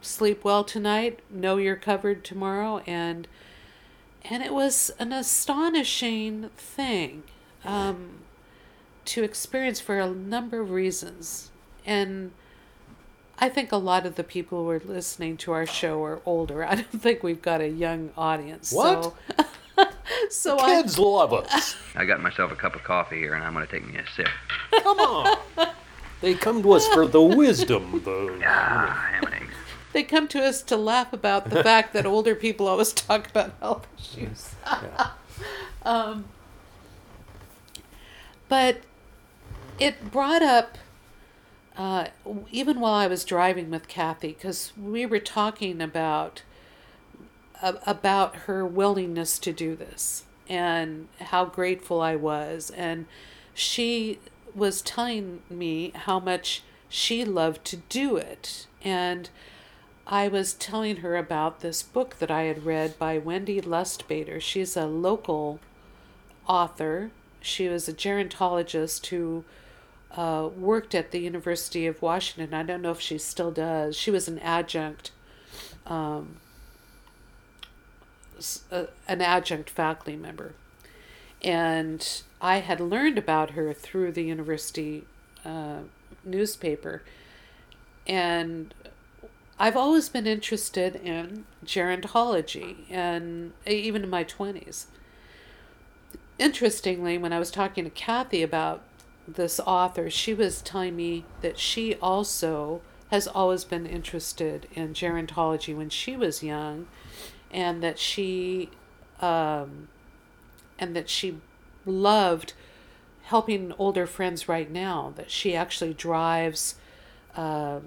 sleep 0.00 0.44
well 0.44 0.64
tonight. 0.64 1.20
Know 1.30 1.56
you're 1.56 1.76
covered 1.76 2.24
tomorrow, 2.24 2.82
and 2.86 3.28
and 4.24 4.42
it 4.42 4.52
was 4.52 4.90
an 4.98 5.12
astonishing 5.12 6.50
thing 6.56 7.22
um, 7.64 8.20
to 9.06 9.22
experience 9.22 9.80
for 9.80 9.98
a 9.98 10.10
number 10.10 10.60
of 10.60 10.70
reasons, 10.70 11.50
and. 11.86 12.32
I 13.38 13.48
think 13.48 13.72
a 13.72 13.76
lot 13.76 14.06
of 14.06 14.14
the 14.14 14.22
people 14.22 14.62
who 14.62 14.70
are 14.70 14.82
listening 14.84 15.36
to 15.38 15.50
our 15.50 15.66
show 15.66 16.04
are 16.04 16.20
older. 16.24 16.62
I 16.68 16.76
don't 16.76 17.00
think 17.02 17.24
we've 17.24 17.42
got 17.42 17.60
a 17.60 17.66
young 17.66 18.10
audience. 18.16 18.72
What? 18.72 19.02
So, 19.02 19.16
so 20.30 20.58
I, 20.58 20.82
Kids 20.82 20.98
love 20.98 21.32
us. 21.32 21.76
I 21.94 22.04
got 22.04 22.20
myself 22.20 22.52
a 22.52 22.56
cup 22.56 22.74
of 22.74 22.82
coffee 22.84 23.18
here, 23.18 23.34
and 23.34 23.44
I'm 23.44 23.52
going 23.54 23.66
to 23.66 23.70
take 23.72 23.86
me 23.86 23.98
a 23.98 24.04
sip. 24.16 24.28
Come 24.82 24.98
on. 24.98 25.38
They 26.20 26.34
come 26.34 26.62
to 26.62 26.72
us 26.74 26.86
for 26.88 27.06
the 27.06 27.20
wisdom, 27.20 28.00
though. 28.04 28.38
Ah, 28.44 29.08
ham 29.12 29.24
and 29.26 29.34
eggs. 29.42 29.54
they 29.92 30.02
come 30.04 30.28
to 30.28 30.40
us 30.42 30.62
to 30.62 30.76
laugh 30.76 31.12
about 31.12 31.50
the 31.50 31.62
fact 31.64 31.92
that 31.94 32.06
older 32.06 32.34
people 32.34 32.68
always 32.68 32.92
talk 32.92 33.28
about 33.28 33.52
health 33.60 33.86
issues. 33.98 34.54
um, 35.82 36.26
but 38.48 38.78
it 39.80 40.10
brought 40.12 40.42
up, 40.42 40.78
uh, 41.76 42.06
even 42.50 42.78
while 42.80 42.94
I 42.94 43.06
was 43.08 43.24
driving 43.24 43.70
with 43.70 43.88
Kathy, 43.88 44.28
because 44.28 44.72
we 44.80 45.04
were 45.06 45.18
talking 45.18 45.80
about 45.80 46.42
a- 46.42 46.51
about 47.62 48.36
her 48.36 48.66
willingness 48.66 49.38
to 49.38 49.52
do 49.52 49.76
this 49.76 50.24
and 50.48 51.08
how 51.20 51.44
grateful 51.44 52.00
I 52.00 52.16
was. 52.16 52.70
And 52.76 53.06
she 53.54 54.18
was 54.54 54.82
telling 54.82 55.42
me 55.48 55.92
how 55.94 56.18
much 56.18 56.62
she 56.88 57.24
loved 57.24 57.64
to 57.66 57.76
do 57.76 58.16
it. 58.16 58.66
And 58.82 59.30
I 60.06 60.28
was 60.28 60.54
telling 60.54 60.96
her 60.96 61.16
about 61.16 61.60
this 61.60 61.82
book 61.82 62.18
that 62.18 62.30
I 62.30 62.42
had 62.42 62.66
read 62.66 62.98
by 62.98 63.18
Wendy 63.18 63.60
Lustbader. 63.60 64.40
She's 64.40 64.76
a 64.76 64.86
local 64.86 65.60
author. 66.46 67.10
She 67.40 67.68
was 67.68 67.88
a 67.88 67.92
gerontologist 67.92 69.06
who 69.06 69.44
uh, 70.16 70.50
worked 70.56 70.94
at 70.94 71.12
the 71.12 71.20
University 71.20 71.86
of 71.86 72.02
Washington. 72.02 72.52
I 72.52 72.62
don't 72.62 72.82
know 72.82 72.90
if 72.90 73.00
she 73.00 73.16
still 73.18 73.50
does. 73.50 73.96
She 73.96 74.10
was 74.10 74.28
an 74.28 74.38
adjunct 74.40 75.12
um, 75.86 76.36
uh, 78.70 78.84
an 79.08 79.20
adjunct 79.20 79.70
faculty 79.70 80.16
member. 80.16 80.54
And 81.42 82.22
I 82.40 82.58
had 82.58 82.80
learned 82.80 83.18
about 83.18 83.50
her 83.50 83.72
through 83.72 84.12
the 84.12 84.22
university 84.22 85.04
uh, 85.44 85.80
newspaper. 86.24 87.02
And 88.06 88.74
I've 89.58 89.76
always 89.76 90.08
been 90.08 90.26
interested 90.26 90.96
in 90.96 91.44
gerontology, 91.64 92.90
and 92.90 93.52
even 93.66 94.02
in 94.02 94.10
my 94.10 94.24
20s. 94.24 94.86
Interestingly, 96.38 97.18
when 97.18 97.32
I 97.32 97.38
was 97.38 97.50
talking 97.50 97.84
to 97.84 97.90
Kathy 97.90 98.42
about 98.42 98.82
this 99.28 99.60
author, 99.60 100.10
she 100.10 100.34
was 100.34 100.62
telling 100.62 100.96
me 100.96 101.24
that 101.42 101.58
she 101.58 101.94
also 101.96 102.80
has 103.10 103.28
always 103.28 103.64
been 103.64 103.86
interested 103.86 104.66
in 104.74 104.94
gerontology 104.94 105.76
when 105.76 105.90
she 105.90 106.16
was 106.16 106.42
young 106.42 106.86
and 107.52 107.82
that 107.82 107.98
she 107.98 108.70
um, 109.20 109.88
and 110.78 110.96
that 110.96 111.08
she 111.08 111.38
loved 111.84 112.54
helping 113.24 113.72
older 113.78 114.06
friends 114.06 114.48
right 114.48 114.70
now 114.70 115.12
that 115.16 115.30
she 115.30 115.54
actually 115.54 115.94
drives 115.94 116.74
uh, 117.36 117.80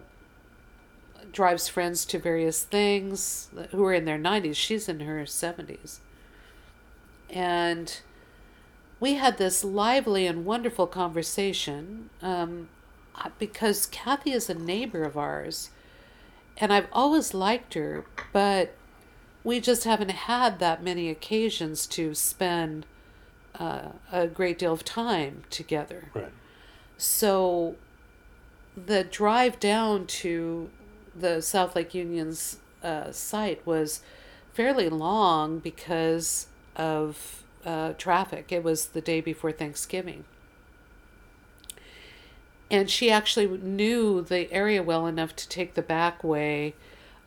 drives 1.31 1.67
friends 1.67 2.05
to 2.05 2.17
various 2.17 2.63
things 2.63 3.49
who 3.71 3.83
are 3.85 3.93
in 3.93 4.05
their 4.05 4.17
90s 4.17 4.55
she's 4.55 4.87
in 4.87 5.01
her 5.01 5.23
70s 5.23 5.99
and 7.29 7.99
we 8.99 9.15
had 9.15 9.37
this 9.37 9.63
lively 9.63 10.25
and 10.25 10.45
wonderful 10.45 10.87
conversation 10.87 12.09
um, 12.21 12.69
because 13.37 13.85
kathy 13.87 14.31
is 14.31 14.49
a 14.49 14.53
neighbor 14.53 15.03
of 15.03 15.17
ours 15.17 15.69
and 16.57 16.71
i've 16.71 16.87
always 16.93 17.33
liked 17.33 17.73
her 17.73 18.05
but 18.31 18.73
we 19.45 19.61
just 19.61 19.83
haven't 19.83 20.09
had 20.11 20.59
that 20.59 20.83
many 20.83 21.09
occasions 21.09 21.85
to 21.85 22.13
spend 22.15 22.85
uh, 23.57 23.89
a 24.11 24.27
great 24.27 24.57
deal 24.59 24.73
of 24.73 24.83
time 24.83 25.43
together. 25.49 26.09
right. 26.13 26.31
So 26.97 27.75
the 28.75 29.03
drive 29.03 29.59
down 29.59 30.07
to 30.07 30.69
the 31.15 31.41
South 31.41 31.75
Lake 31.75 31.93
Union's 31.93 32.57
uh, 32.83 33.11
site 33.11 33.65
was 33.65 34.01
fairly 34.53 34.89
long 34.89 35.59
because 35.59 36.47
of 36.75 37.43
uh, 37.65 37.93
traffic. 37.93 38.51
It 38.51 38.63
was 38.63 38.87
the 38.87 39.01
day 39.01 39.21
before 39.21 39.51
Thanksgiving. 39.51 40.25
And 42.71 42.89
she 42.89 43.11
actually 43.11 43.47
knew 43.47 44.21
the 44.21 44.51
area 44.51 44.81
well 44.81 45.05
enough 45.05 45.35
to 45.35 45.47
take 45.47 45.75
the 45.75 45.83
back 45.83 46.23
way, 46.23 46.73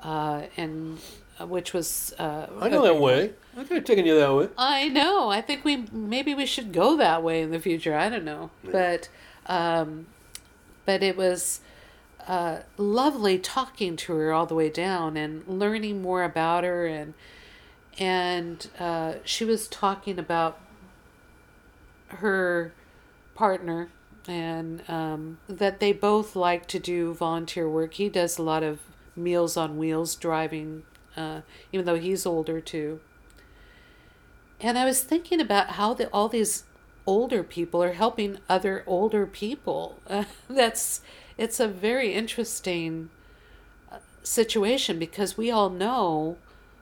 uh, 0.03 0.43
and 0.57 0.99
which 1.47 1.73
was. 1.73 2.15
Uh, 2.19 2.47
I 2.61 2.69
know 2.69 2.83
that 2.83 2.99
way. 2.99 3.33
I 3.57 3.65
could 3.65 3.79
have 3.79 3.85
taken 3.85 4.07
you 4.07 4.19
that 4.19 4.35
way. 4.35 4.49
I 4.57 4.89
know. 4.89 5.31
I 5.31 5.41
think 5.41 5.65
we 5.65 5.87
maybe 5.93 6.35
we 6.35 6.47
should 6.47 6.73
go 6.73 6.97
that 6.97 7.23
way 7.23 7.43
in 7.43 7.51
the 7.51 7.61
future. 7.61 7.95
I 7.95 8.09
don't 8.09 8.25
know, 8.25 8.51
but 8.65 9.09
um, 9.47 10.07
but 10.85 11.03
it 11.03 11.17
was 11.17 11.61
uh, 12.27 12.61
lovely 12.77 13.39
talking 13.39 13.97
to 13.97 14.15
her 14.15 14.33
all 14.33 14.47
the 14.47 14.55
way 14.55 14.69
down 14.69 15.17
and 15.17 15.47
learning 15.47 16.03
more 16.03 16.23
about 16.23 16.65
her 16.65 16.87
and 16.87 17.15
and 17.99 18.69
uh, 18.79 19.15
she 19.25 19.45
was 19.45 19.67
talking 19.67 20.19
about 20.19 20.61
her 22.09 22.73
partner 23.35 23.89
and 24.29 24.89
um, 24.89 25.39
that 25.49 25.81
they 25.81 25.93
both 25.93 26.37
like 26.37 26.67
to 26.69 26.79
do 26.79 27.15
volunteer 27.15 27.69
work. 27.69 27.95
He 27.95 28.09
does 28.09 28.39
a 28.39 28.43
lot 28.43 28.63
of 28.63 28.81
Meals 29.17 29.57
on 29.57 29.79
Wheels 29.79 30.15
driving, 30.15 30.85
uh, 31.19 31.41
even 31.73 31.85
though 31.85 31.99
he's 31.99 32.25
older 32.25 32.61
too. 32.61 33.01
And 34.61 34.79
I 34.79 34.85
was 34.85 35.03
thinking 35.03 35.41
about 35.41 35.71
how 35.71 35.95
the, 35.95 36.09
all 36.09 36.29
these 36.29 36.65
older 37.07 37.43
people 37.43 37.83
are 37.83 37.93
helping 37.93 38.39
other 38.49 38.85
older 38.87 39.27
people. 39.27 39.99
Uh, 40.09 40.25
that's 40.49 41.01
it's 41.37 41.61
a 41.61 41.69
very 41.69 42.13
interesting 42.13 43.11
uh, 43.91 43.99
situation 44.23 44.99
because 44.99 45.37
we 45.37 45.51
all 45.51 45.71
know 45.71 46.37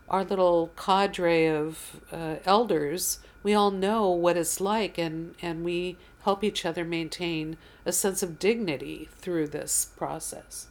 our 0.08 0.24
little 0.24 0.70
cadre 0.76 1.46
of 1.46 2.00
uh, 2.12 2.36
elders. 2.44 3.20
We 3.42 3.54
all 3.54 3.70
know 3.70 4.10
what 4.10 4.36
it's 4.36 4.60
like, 4.60 4.98
and 4.98 5.34
and 5.40 5.64
we 5.64 5.96
help 6.24 6.42
each 6.42 6.66
other 6.66 6.84
maintain 6.84 7.56
a 7.84 7.92
sense 7.92 8.22
of 8.22 8.38
dignity 8.38 9.08
through 9.18 9.48
this 9.48 9.92
process. 9.96 10.66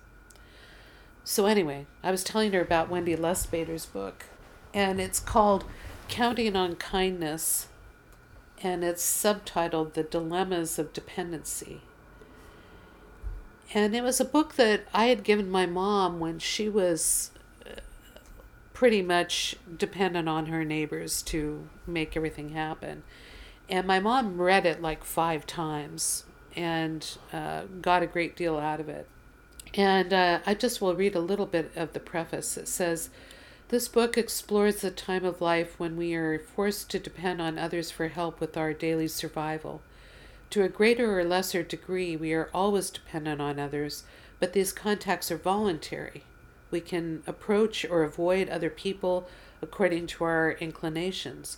So 1.27 1.47
anyway, 1.47 1.87
I 2.03 2.11
was 2.11 2.23
telling 2.23 2.53
her 2.53 2.61
about 2.61 2.87
Wendy 2.87 3.15
Lustbader's 3.15 3.87
book, 3.87 4.25
and 4.75 5.01
it's 5.01 5.19
called 5.19 5.65
Counting 6.07 6.55
on 6.55 6.75
Kindness, 6.75 7.67
and 8.61 8.83
it's 8.83 9.03
subtitled 9.03 9.93
The 9.93 10.03
Dilemmas 10.03 10.77
of 10.77 10.93
Dependency. 10.93 11.81
And 13.73 13.95
it 13.95 14.03
was 14.03 14.19
a 14.19 14.25
book 14.25 14.53
that 14.57 14.81
I 14.93 15.05
had 15.05 15.23
given 15.23 15.49
my 15.49 15.65
mom 15.65 16.19
when 16.19 16.37
she 16.37 16.69
was 16.69 17.31
uh, 17.65 17.79
pretty 18.73 19.01
much 19.01 19.55
dependent 19.77 20.29
on 20.29 20.45
her 20.45 20.63
neighbors 20.63 21.23
to 21.23 21.67
make 21.87 22.15
everything 22.15 22.49
happen. 22.49 23.01
And 23.67 23.87
my 23.87 23.99
mom 23.99 24.39
read 24.39 24.67
it 24.67 24.79
like 24.79 25.03
five 25.03 25.47
times 25.47 26.25
and 26.55 27.17
uh, 27.33 27.63
got 27.81 28.03
a 28.03 28.07
great 28.07 28.35
deal 28.35 28.59
out 28.59 28.79
of 28.79 28.87
it. 28.87 29.09
And 29.75 30.13
uh, 30.13 30.39
I 30.45 30.53
just 30.53 30.79
will 30.79 30.95
read 30.95 31.15
a 31.15 31.19
little 31.19 31.45
bit 31.45 31.71
of 31.75 31.91
the 31.91 31.99
preface. 31.99 32.55
It 32.55 32.67
says, 32.67 33.09
This 33.67 33.89
book 33.89 34.17
explores 34.17 34.77
the 34.77 34.91
time 34.91 35.25
of 35.25 35.41
life 35.41 35.77
when 35.77 35.97
we 35.97 36.15
are 36.15 36.39
forced 36.39 36.89
to 36.91 36.99
depend 36.99 37.41
on 37.41 37.59
others 37.59 37.91
for 37.91 38.07
help 38.07 38.39
with 38.39 38.55
our 38.55 38.73
daily 38.73 39.09
survival. 39.09 39.81
To 40.51 40.63
a 40.63 40.69
greater 40.69 41.19
or 41.19 41.25
lesser 41.25 41.61
degree, 41.61 42.15
we 42.15 42.33
are 42.33 42.49
always 42.53 42.89
dependent 42.89 43.41
on 43.41 43.59
others, 43.59 44.03
but 44.39 44.53
these 44.53 44.71
contacts 44.71 45.29
are 45.29 45.37
voluntary. 45.37 46.23
We 46.71 46.79
can 46.79 47.23
approach 47.27 47.85
or 47.85 48.03
avoid 48.03 48.47
other 48.47 48.69
people 48.69 49.27
according 49.61 50.07
to 50.07 50.23
our 50.23 50.51
inclinations. 50.51 51.57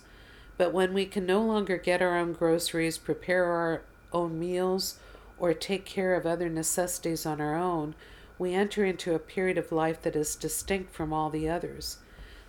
But 0.56 0.72
when 0.72 0.92
we 0.92 1.06
can 1.06 1.24
no 1.24 1.40
longer 1.40 1.76
get 1.76 2.02
our 2.02 2.18
own 2.18 2.32
groceries, 2.32 2.98
prepare 2.98 3.44
our 3.44 3.82
own 4.12 4.40
meals, 4.40 4.98
or 5.38 5.54
take 5.54 5.84
care 5.84 6.14
of 6.14 6.26
other 6.26 6.48
necessities 6.48 7.24
on 7.24 7.40
our 7.40 7.54
own, 7.54 7.94
we 8.38 8.54
enter 8.54 8.84
into 8.84 9.14
a 9.14 9.18
period 9.18 9.58
of 9.58 9.72
life 9.72 10.02
that 10.02 10.16
is 10.16 10.36
distinct 10.36 10.92
from 10.92 11.12
all 11.12 11.30
the 11.30 11.48
others. 11.48 11.98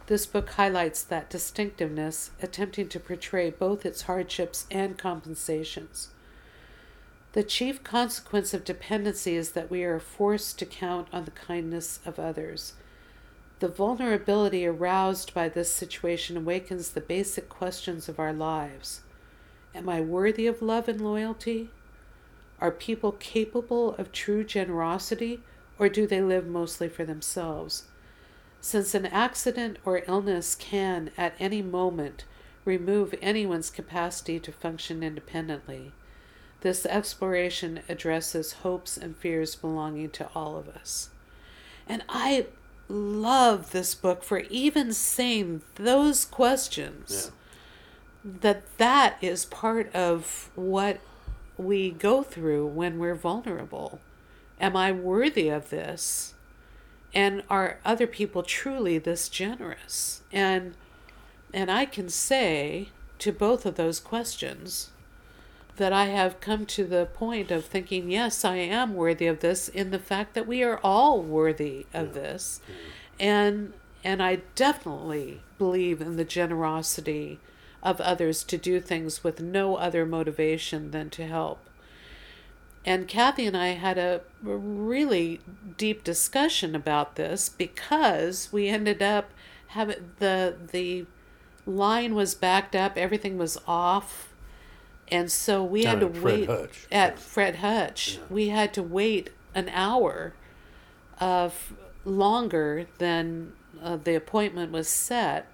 This 0.08 0.25
book 0.25 0.50
highlights 0.51 1.03
that 1.03 1.29
distinctiveness, 1.29 2.31
attempting 2.41 2.89
to 2.89 3.00
portray 3.00 3.51
both 3.51 3.86
its 3.86 4.03
hardships 4.03 4.65
and 4.72 4.98
compensations. 4.98 6.10
The 7.34 7.43
chief 7.43 7.84
consequence 7.84 8.53
of 8.55 8.65
dependency 8.65 9.36
is 9.36 9.51
that 9.51 9.69
we 9.69 9.84
are 9.84 10.00
forced 10.00 10.58
to 10.60 10.65
count 10.65 11.08
on 11.13 11.25
the 11.25 11.31
kindness 11.31 12.00
of 12.05 12.17
others. 12.17 12.74
The 13.60 13.67
vulnerability 13.67 14.65
aroused 14.65 15.34
by 15.34 15.48
this 15.48 15.72
situation 15.72 16.38
awakens 16.38 16.89
the 16.89 17.01
basic 17.01 17.48
questions 17.48 18.10
of 18.10 18.19
our 18.19 18.34
lives 18.34 19.01
Am 19.75 19.88
I 19.88 20.01
worthy 20.01 20.48
of 20.48 20.63
love 20.63 20.88
and 20.88 21.00
loyalty? 21.00 21.69
Are 22.61 22.71
people 22.71 23.13
capable 23.13 23.95
of 23.95 24.11
true 24.11 24.43
generosity, 24.43 25.41
or 25.77 25.89
do 25.89 26.05
they 26.05 26.22
live 26.22 26.45
mostly 26.45 26.89
for 26.89 27.05
themselves? 27.05 27.83
Since 28.61 28.93
an 28.93 29.05
accident 29.05 29.77
or 29.85 30.03
illness 30.07 30.55
can, 30.55 31.11
at 31.17 31.33
any 31.39 31.61
moment, 31.61 32.25
remove 32.65 33.15
anyone's 33.22 33.69
capacity 33.69 34.39
to 34.41 34.51
function 34.51 35.01
independently, 35.01 35.93
this 36.61 36.85
exploration 36.85 37.79
addresses 37.87 38.53
hopes 38.53 38.98
and 38.98 39.15
fears 39.15 39.55
belonging 39.55 40.09
to 40.11 40.29
all 40.35 40.57
of 40.57 40.67
us. 40.67 41.09
And 41.87 42.03
I 42.09 42.48
love 42.89 43.72
this 43.72 43.95
book 43.95 44.24
for 44.24 44.39
even 44.50 44.91
saying 44.93 45.61
those 45.75 46.25
questions. 46.25 47.25
Yeah. 47.25 47.35
That 48.41 48.77
that 48.77 49.17
is 49.22 49.45
part 49.45 49.95
of 49.95 50.50
what 50.55 51.00
we 51.59 51.91
go 51.91 52.24
through 52.24 52.65
when 52.67 52.98
we're 52.98 53.15
vulnerable. 53.15 54.00
Am 54.59 54.75
I 54.75 54.91
worthy 54.91 55.50
of 55.50 55.69
this? 55.69 56.33
And 57.13 57.43
are 57.50 57.79
other 57.83 58.07
people 58.07 58.43
truly 58.43 58.98
this 58.98 59.29
generous? 59.29 60.22
And 60.31 60.75
and 61.53 61.72
I 61.72 61.85
can 61.85 62.09
say 62.09 62.89
to 63.17 63.31
both 63.31 63.65
of 63.65 63.75
those 63.75 64.00
questions, 64.00 64.91
that 65.79 65.93
I 65.93 66.05
have 66.07 66.41
come 66.41 66.65
to 66.67 66.83
the 66.83 67.07
point 67.13 67.51
of 67.51 67.65
thinking, 67.65 68.11
yes, 68.11 68.43
I 68.45 68.57
am 68.57 68.93
worthy 68.93 69.27
of 69.27 69.39
this 69.39 69.69
in 69.69 69.91
the 69.91 69.98
fact 69.98 70.33
that 70.35 70.45
we 70.45 70.61
are 70.61 70.77
all 70.83 71.22
worthy 71.22 71.87
of 71.93 72.13
this. 72.13 72.61
And 73.19 73.74
and 74.03 74.22
I 74.24 74.41
definitely 74.55 75.41
believe 75.57 76.01
in 76.01 76.15
the 76.15 76.24
generosity 76.24 77.39
of 77.81 78.01
others 78.01 78.44
to 78.44 78.57
do 78.57 78.79
things 78.79 79.24
with 79.24 79.39
no 79.42 79.75
other 79.75 80.05
motivation 80.05 80.92
than 80.92 81.09
to 81.11 81.25
help. 81.27 81.59
And 82.85 83.07
Kathy 83.07 83.46
and 83.46 83.57
I 83.57 83.70
had 83.70 83.98
a 83.98 84.22
really 84.42 85.42
deep 85.77 86.03
discussion 86.03 86.75
about 86.75 87.15
this 87.15 87.50
because 87.50 88.50
we 88.51 88.68
ended 88.68 89.01
up 89.01 89.31
having 89.68 90.11
the 90.20 90.55
the 90.72 91.05
line 91.65 92.15
was 92.15 92.35
backed 92.35 92.75
up, 92.75 92.98
everything 92.98 93.37
was 93.37 93.57
off 93.68 94.29
and 95.11 95.31
so 95.31 95.63
we 95.63 95.83
Down 95.83 96.00
had 96.01 96.13
to 96.13 96.22
wait 96.22 96.48
Hutch. 96.48 96.87
at 96.92 97.20
Fred 97.20 97.57
Hutch. 97.57 98.15
Yeah. 98.15 98.24
We 98.29 98.50
had 98.50 98.74
to 98.75 98.83
wait 98.83 99.31
an 99.55 99.70
hour 99.70 100.33
of 101.20 101.74
longer 102.05 102.87
than 103.00 103.53
uh, 103.81 103.98
the 103.98 104.15
appointment 104.15 104.72
was 104.72 104.87
set. 104.87 105.48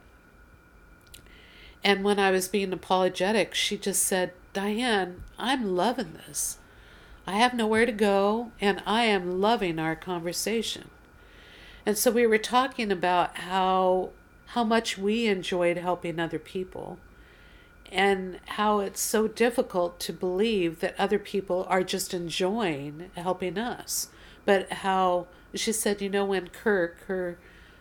And 1.85 2.03
when 2.03 2.17
I 2.17 2.31
was 2.31 2.47
being 2.47 2.73
apologetic, 2.73 3.53
she 3.53 3.77
just 3.77 4.03
said, 4.03 4.33
Diane, 4.53 5.21
I'm 5.37 5.75
loving 5.75 6.13
this. 6.13 6.57
I 7.27 7.33
have 7.33 7.53
nowhere 7.53 7.85
to 7.85 7.91
go, 7.91 8.51
and 8.59 8.81
I 8.87 9.03
am 9.03 9.39
loving 9.39 9.77
our 9.77 9.95
conversation. 9.95 10.89
And 11.85 11.95
so 11.95 12.09
we 12.09 12.25
were 12.25 12.39
talking 12.39 12.91
about 12.91 13.37
how 13.37 14.09
how 14.49 14.63
much 14.63 14.97
we 14.97 15.27
enjoyed 15.27 15.77
helping 15.77 16.19
other 16.19 16.37
people 16.39 16.97
and 17.91 18.39
how 18.45 18.79
it's 18.79 19.01
so 19.01 19.27
difficult 19.27 19.99
to 19.99 20.13
believe 20.13 20.79
that 20.79 20.99
other 20.99 21.19
people 21.19 21.65
are 21.67 21.83
just 21.83 22.13
enjoying 22.13 23.11
helping 23.15 23.57
us. 23.57 24.09
But 24.43 24.71
how 24.71 25.27
she 25.53 25.71
said, 25.71 26.01
you 26.01 26.09
know, 26.09 26.25
when 26.25 26.47
Kirk, 26.47 27.01
her 27.07 27.37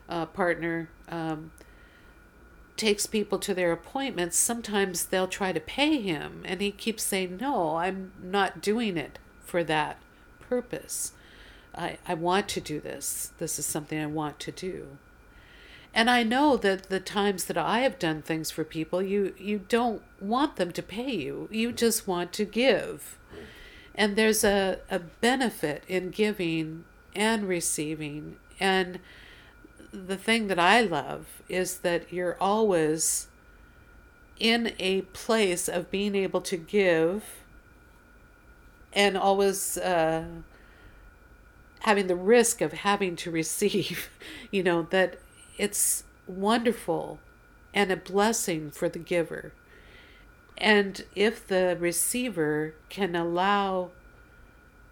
uh, 0.09 0.27
partner, 0.27 0.89
um, 1.09 1.53
takes 2.77 3.07
people 3.07 3.39
to 3.39 3.55
their 3.55 3.73
appointments, 3.73 4.37
sometimes 4.37 5.07
they'll 5.07 5.29
try 5.29 5.53
to 5.53 5.61
pay 5.61 6.01
him, 6.01 6.43
and 6.45 6.61
he 6.61 6.71
keeps 6.71 7.03
saying, 7.03 7.39
No, 7.41 7.77
I'm 7.77 8.13
not 8.23 8.61
doing 8.61 8.97
it 8.97 9.19
for 9.45 9.63
that 9.65 9.99
purpose. 10.41 11.13
I, 11.77 11.99
I 12.07 12.15
want 12.15 12.49
to 12.51 12.61
do 12.61 12.81
this. 12.81 13.33
This 13.39 13.59
is 13.59 13.67
something 13.67 13.99
I 13.99 14.07
want 14.07 14.39
to 14.41 14.53
do. 14.53 14.99
And 15.95 16.11
I 16.11 16.25
know 16.25 16.57
that 16.57 16.89
the 16.89 17.01
times 17.01 17.45
that 17.45 17.57
I 17.57 17.81
have 17.81 18.01
done 18.01 18.21
things 18.21 18.51
for 18.51 18.65
people, 18.65 19.01
you 19.01 19.35
you 19.39 19.61
don't 19.69 20.03
want 20.21 20.57
them 20.57 20.73
to 20.73 20.83
pay 20.83 21.15
you. 21.15 21.49
You 21.53 21.71
just 21.71 22.09
want 22.09 22.33
to 22.35 22.45
give. 22.45 23.17
And 23.95 24.17
there's 24.17 24.43
a, 24.43 24.81
a 24.91 24.99
benefit 24.99 25.85
in 25.87 26.11
giving 26.11 26.85
and 27.15 27.47
receiving. 27.47 28.37
And 28.59 28.99
the 29.95 30.17
thing 30.17 30.49
that 30.49 30.59
I 30.59 30.81
love 30.81 31.43
is 31.49 31.79
that 31.79 32.13
you're 32.13 32.37
always 32.41 33.29
in 34.39 34.73
a 34.79 35.03
place 35.03 35.69
of 35.69 35.91
being 35.91 36.15
able 36.15 36.41
to 36.43 36.57
give 36.57 37.25
and 38.93 39.17
always 39.17 39.79
uh, 39.79 40.25
having 41.81 42.07
the 42.09 42.17
risk 42.17 42.61
of 42.61 42.73
having 42.73 43.17
to 43.17 43.31
receive. 43.31 44.11
you 44.51 44.63
know, 44.63 44.83
that 44.91 45.19
it's 45.57 46.05
wonderful 46.27 47.19
and 47.73 47.91
a 47.91 47.97
blessing 47.97 48.71
for 48.71 48.89
the 48.89 48.99
giver. 48.99 49.53
And 50.57 51.05
if 51.15 51.47
the 51.47 51.77
receiver 51.79 52.75
can 52.89 53.17
allow 53.17 53.91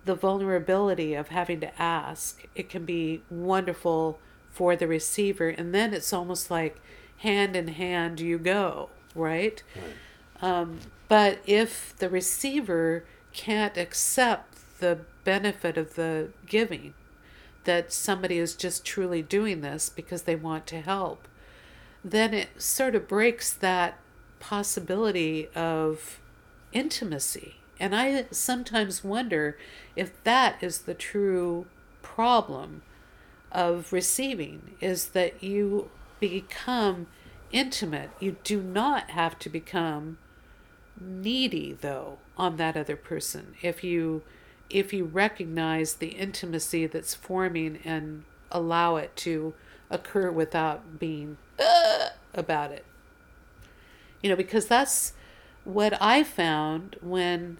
the 0.05 0.15
vulnerability 0.17 1.15
of 1.15 1.29
having 1.29 1.61
to 1.61 1.81
ask, 1.81 2.45
it 2.57 2.69
can 2.69 2.85
be 2.85 3.23
wonderful 3.31 4.19
for 4.53 4.77
the 4.77 4.87
receiver. 4.87 5.49
And 5.49 5.75
then 5.75 5.93
it's 5.93 6.12
almost 6.12 6.51
like 6.51 6.81
hand 7.19 7.57
in 7.57 7.69
hand 7.69 8.21
you 8.21 8.38
go, 8.38 8.91
right? 9.15 9.62
Right. 9.75 10.51
Um, 10.51 10.79
but 11.09 11.38
if 11.47 11.95
the 11.99 12.09
receiver 12.09 13.05
can't 13.33 13.77
accept 13.77 14.81
the 14.81 15.01
benefit 15.25 15.77
of 15.77 15.95
the 15.95 16.29
giving, 16.47 16.95
that 17.65 17.93
somebody 17.93 18.38
is 18.38 18.55
just 18.55 18.85
truly 18.85 19.23
doing 19.23 19.61
this 19.61 19.88
because 19.88 20.23
they 20.23 20.35
want 20.35 20.67
to 20.67 20.81
help, 20.81 21.29
then 22.05 22.35
it 22.35 22.61
sort 22.61 22.95
of 22.95 23.07
breaks 23.07 23.53
that 23.53 23.99
possibility 24.41 25.49
of 25.55 26.21
intimacy. 26.73 27.57
And 27.79 27.95
I 27.95 28.27
sometimes 28.33 29.05
wonder 29.05 29.57
if 29.95 30.23
that 30.25 30.57
is 30.61 30.79
the 30.79 30.95
true 30.95 31.67
problem 32.03 32.83
of 33.53 33.93
receiving 33.93 34.75
is 34.81 35.09
that 35.09 35.43
you 35.43 35.91
become 36.21 37.07
intimate. 37.53 38.11
You 38.19 38.37
do 38.45 38.62
not 38.62 39.11
have 39.11 39.38
to 39.41 39.49
become 39.49 40.19
needy 41.01 41.77
though 41.81 42.19
on 42.37 42.57
that 42.57 42.77
other 42.77 42.97
person 42.97 43.55
if 43.62 43.83
you 43.83 44.23
if 44.71 44.93
you 44.93 45.05
recognize 45.05 45.95
the 45.95 46.09
intimacy 46.09 46.87
that's 46.87 47.15
forming 47.15 47.79
and 47.85 48.25
allow 48.51 48.97
it 48.97 49.15
to 49.17 49.55
occur 49.91 50.31
without 50.31 50.99
being 50.99 51.37
uh, 51.59 52.09
about 52.35 52.71
it 52.71 52.85
you 54.23 54.31
know 54.31 54.37
because 54.37 54.67
that's 54.67 55.12
what 55.65 56.01
i 56.01 56.23
found 56.23 56.97
when 57.01 57.59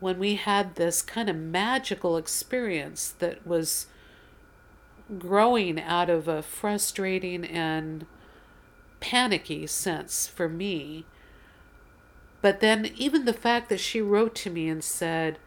when 0.00 0.18
we 0.18 0.36
had 0.36 0.76
this 0.76 1.02
kind 1.02 1.28
of 1.28 1.36
magical 1.36 2.16
experience 2.16 3.14
that 3.18 3.44
was 3.46 3.86
growing 5.16 5.80
out 5.80 6.10
of 6.10 6.28
a 6.28 6.42
frustrating 6.42 7.44
and 7.44 8.06
panicky 9.00 9.66
sense 9.66 10.26
for 10.26 10.48
me. 10.48 11.06
But 12.40 12.60
then, 12.60 12.90
even 12.96 13.24
the 13.24 13.32
fact 13.32 13.68
that 13.68 13.80
she 13.80 14.00
wrote 14.00 14.34
to 14.36 14.50
me 14.50 14.68
and 14.68 14.82
said, 14.82 15.38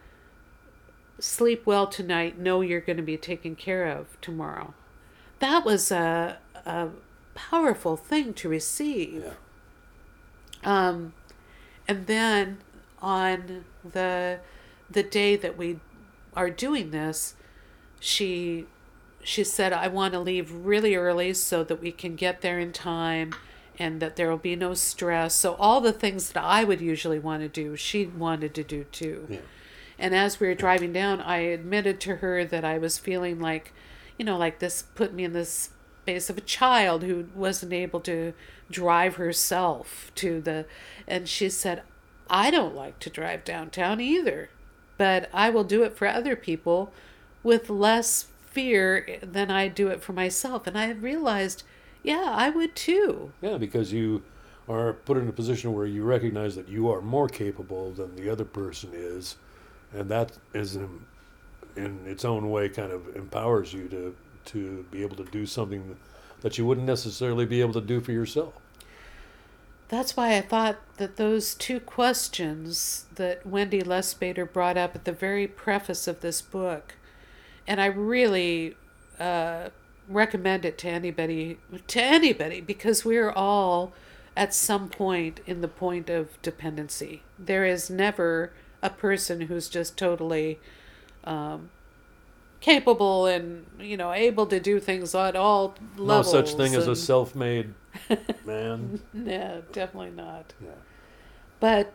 Sleep 1.18 1.64
well 1.64 1.86
tonight, 1.86 2.38
know 2.38 2.60
you're 2.60 2.80
going 2.80 2.96
to 2.96 3.02
be 3.02 3.16
taken 3.16 3.54
care 3.54 3.86
of 3.86 4.20
tomorrow. 4.20 4.74
That 5.38 5.64
was 5.64 5.90
a, 5.92 6.38
a 6.66 6.88
powerful 7.34 7.96
thing 7.96 8.34
to 8.34 8.48
receive. 8.48 9.24
Yeah. 9.24 9.30
Um, 10.64 11.14
and 11.88 12.06
then 12.06 12.58
on 13.00 13.64
the 13.84 14.40
the 14.90 15.02
day 15.02 15.36
that 15.36 15.56
we 15.56 15.80
are 16.34 16.50
doing 16.50 16.90
this, 16.90 17.34
she 17.98 18.66
she 19.22 19.44
said, 19.44 19.72
I 19.72 19.88
want 19.88 20.14
to 20.14 20.20
leave 20.20 20.52
really 20.52 20.94
early 20.94 21.34
so 21.34 21.64
that 21.64 21.80
we 21.80 21.92
can 21.92 22.16
get 22.16 22.40
there 22.40 22.58
in 22.58 22.72
time 22.72 23.34
and 23.78 24.00
that 24.00 24.16
there 24.16 24.28
will 24.28 24.36
be 24.36 24.56
no 24.56 24.74
stress. 24.74 25.34
So, 25.34 25.54
all 25.54 25.80
the 25.80 25.92
things 25.92 26.32
that 26.32 26.42
I 26.42 26.64
would 26.64 26.80
usually 26.80 27.18
want 27.18 27.42
to 27.42 27.48
do, 27.48 27.76
she 27.76 28.06
wanted 28.06 28.54
to 28.54 28.64
do 28.64 28.84
too. 28.84 29.26
Yeah. 29.28 29.38
And 29.98 30.14
as 30.14 30.40
we 30.40 30.48
were 30.48 30.54
driving 30.54 30.92
down, 30.92 31.20
I 31.20 31.38
admitted 31.38 32.00
to 32.00 32.16
her 32.16 32.44
that 32.44 32.64
I 32.64 32.78
was 32.78 32.98
feeling 32.98 33.40
like, 33.40 33.72
you 34.18 34.24
know, 34.24 34.36
like 34.36 34.58
this 34.58 34.82
put 34.82 35.14
me 35.14 35.24
in 35.24 35.32
this 35.32 35.70
space 36.02 36.28
of 36.28 36.38
a 36.38 36.42
child 36.42 37.04
who 37.04 37.28
wasn't 37.34 37.72
able 37.72 38.00
to 38.00 38.34
drive 38.70 39.16
herself 39.16 40.10
to 40.16 40.40
the. 40.40 40.66
And 41.06 41.28
she 41.28 41.48
said, 41.48 41.82
I 42.28 42.50
don't 42.50 42.74
like 42.74 42.98
to 43.00 43.10
drive 43.10 43.44
downtown 43.44 44.00
either, 44.00 44.50
but 44.98 45.28
I 45.32 45.50
will 45.50 45.64
do 45.64 45.82
it 45.84 45.96
for 45.96 46.08
other 46.08 46.34
people 46.34 46.92
with 47.42 47.70
less 47.70 48.26
fear 48.52 49.18
than 49.22 49.50
I 49.50 49.68
do 49.68 49.88
it 49.88 50.02
for 50.02 50.12
myself. 50.12 50.66
And 50.66 50.78
I 50.78 50.86
have 50.86 51.02
realized, 51.02 51.62
yeah, 52.02 52.32
I 52.34 52.50
would 52.50 52.76
too. 52.76 53.32
Yeah, 53.40 53.58
because 53.58 53.92
you 53.92 54.22
are 54.68 54.92
put 54.92 55.16
in 55.16 55.28
a 55.28 55.32
position 55.32 55.72
where 55.72 55.86
you 55.86 56.04
recognize 56.04 56.54
that 56.56 56.68
you 56.68 56.90
are 56.90 57.00
more 57.00 57.28
capable 57.28 57.90
than 57.92 58.14
the 58.16 58.30
other 58.30 58.44
person 58.44 58.90
is, 58.92 59.36
and 59.92 60.08
that 60.08 60.32
is 60.54 60.76
in, 60.76 61.04
in 61.76 62.06
its 62.06 62.24
own 62.24 62.50
way 62.50 62.68
kind 62.68 62.92
of 62.92 63.16
empowers 63.16 63.72
you 63.72 63.88
to 63.88 64.14
to 64.44 64.84
be 64.90 65.02
able 65.02 65.16
to 65.16 65.24
do 65.24 65.46
something 65.46 65.96
that 66.40 66.58
you 66.58 66.66
wouldn't 66.66 66.86
necessarily 66.86 67.46
be 67.46 67.60
able 67.60 67.72
to 67.72 67.80
do 67.80 68.00
for 68.00 68.10
yourself. 68.10 68.54
That's 69.88 70.16
why 70.16 70.36
I 70.36 70.40
thought 70.40 70.78
that 70.96 71.16
those 71.16 71.54
two 71.54 71.78
questions 71.78 73.04
that 73.14 73.46
Wendy 73.46 73.82
Lustbader 73.82 74.50
brought 74.50 74.76
up 74.76 74.96
at 74.96 75.04
the 75.04 75.12
very 75.12 75.46
preface 75.46 76.08
of 76.08 76.20
this 76.22 76.40
book, 76.40 76.94
and 77.66 77.80
I 77.80 77.86
really 77.86 78.76
uh, 79.18 79.68
recommend 80.08 80.64
it 80.64 80.78
to 80.78 80.88
anybody, 80.88 81.58
to 81.88 82.02
anybody, 82.02 82.60
because 82.60 83.04
we're 83.04 83.30
all 83.30 83.92
at 84.36 84.54
some 84.54 84.88
point 84.88 85.40
in 85.46 85.60
the 85.60 85.68
point 85.68 86.08
of 86.08 86.40
dependency. 86.42 87.22
There 87.38 87.64
is 87.64 87.90
never 87.90 88.52
a 88.82 88.90
person 88.90 89.42
who's 89.42 89.68
just 89.68 89.96
totally 89.96 90.58
um, 91.24 91.70
capable 92.60 93.26
and 93.26 93.66
you 93.78 93.96
know 93.96 94.12
able 94.12 94.46
to 94.46 94.58
do 94.58 94.80
things 94.80 95.14
at 95.14 95.36
all 95.36 95.74
levels. 95.96 96.32
No 96.32 96.40
such 96.40 96.54
thing 96.54 96.74
as 96.74 96.86
a 96.86 96.96
self-made 96.96 97.74
man. 98.46 99.00
no, 99.12 99.62
definitely 99.72 100.10
not. 100.10 100.54
Yeah. 100.62 100.70
But 101.60 101.92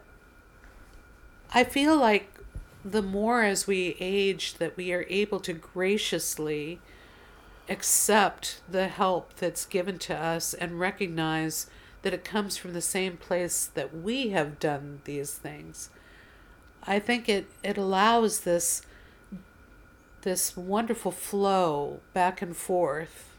I 1.53 1.63
feel 1.63 1.97
like 1.97 2.36
the 2.83 3.01
more 3.01 3.43
as 3.43 3.67
we 3.67 3.95
age 3.99 4.55
that 4.55 4.77
we 4.77 4.93
are 4.93 5.05
able 5.09 5.39
to 5.41 5.53
graciously 5.53 6.79
accept 7.69 8.61
the 8.69 8.87
help 8.87 9.35
that's 9.35 9.65
given 9.65 9.97
to 9.97 10.15
us 10.15 10.53
and 10.53 10.79
recognize 10.79 11.69
that 12.01 12.13
it 12.13 12.23
comes 12.23 12.57
from 12.57 12.73
the 12.73 12.81
same 12.81 13.17
place 13.17 13.65
that 13.73 13.95
we 13.95 14.29
have 14.29 14.59
done 14.59 15.01
these 15.03 15.33
things. 15.33 15.89
I 16.83 16.99
think 16.99 17.27
it, 17.27 17.47
it 17.63 17.77
allows 17.77 18.41
this 18.41 18.81
this 20.21 20.57
wonderful 20.57 21.11
flow 21.11 21.99
back 22.13 22.41
and 22.41 22.55
forth 22.55 23.33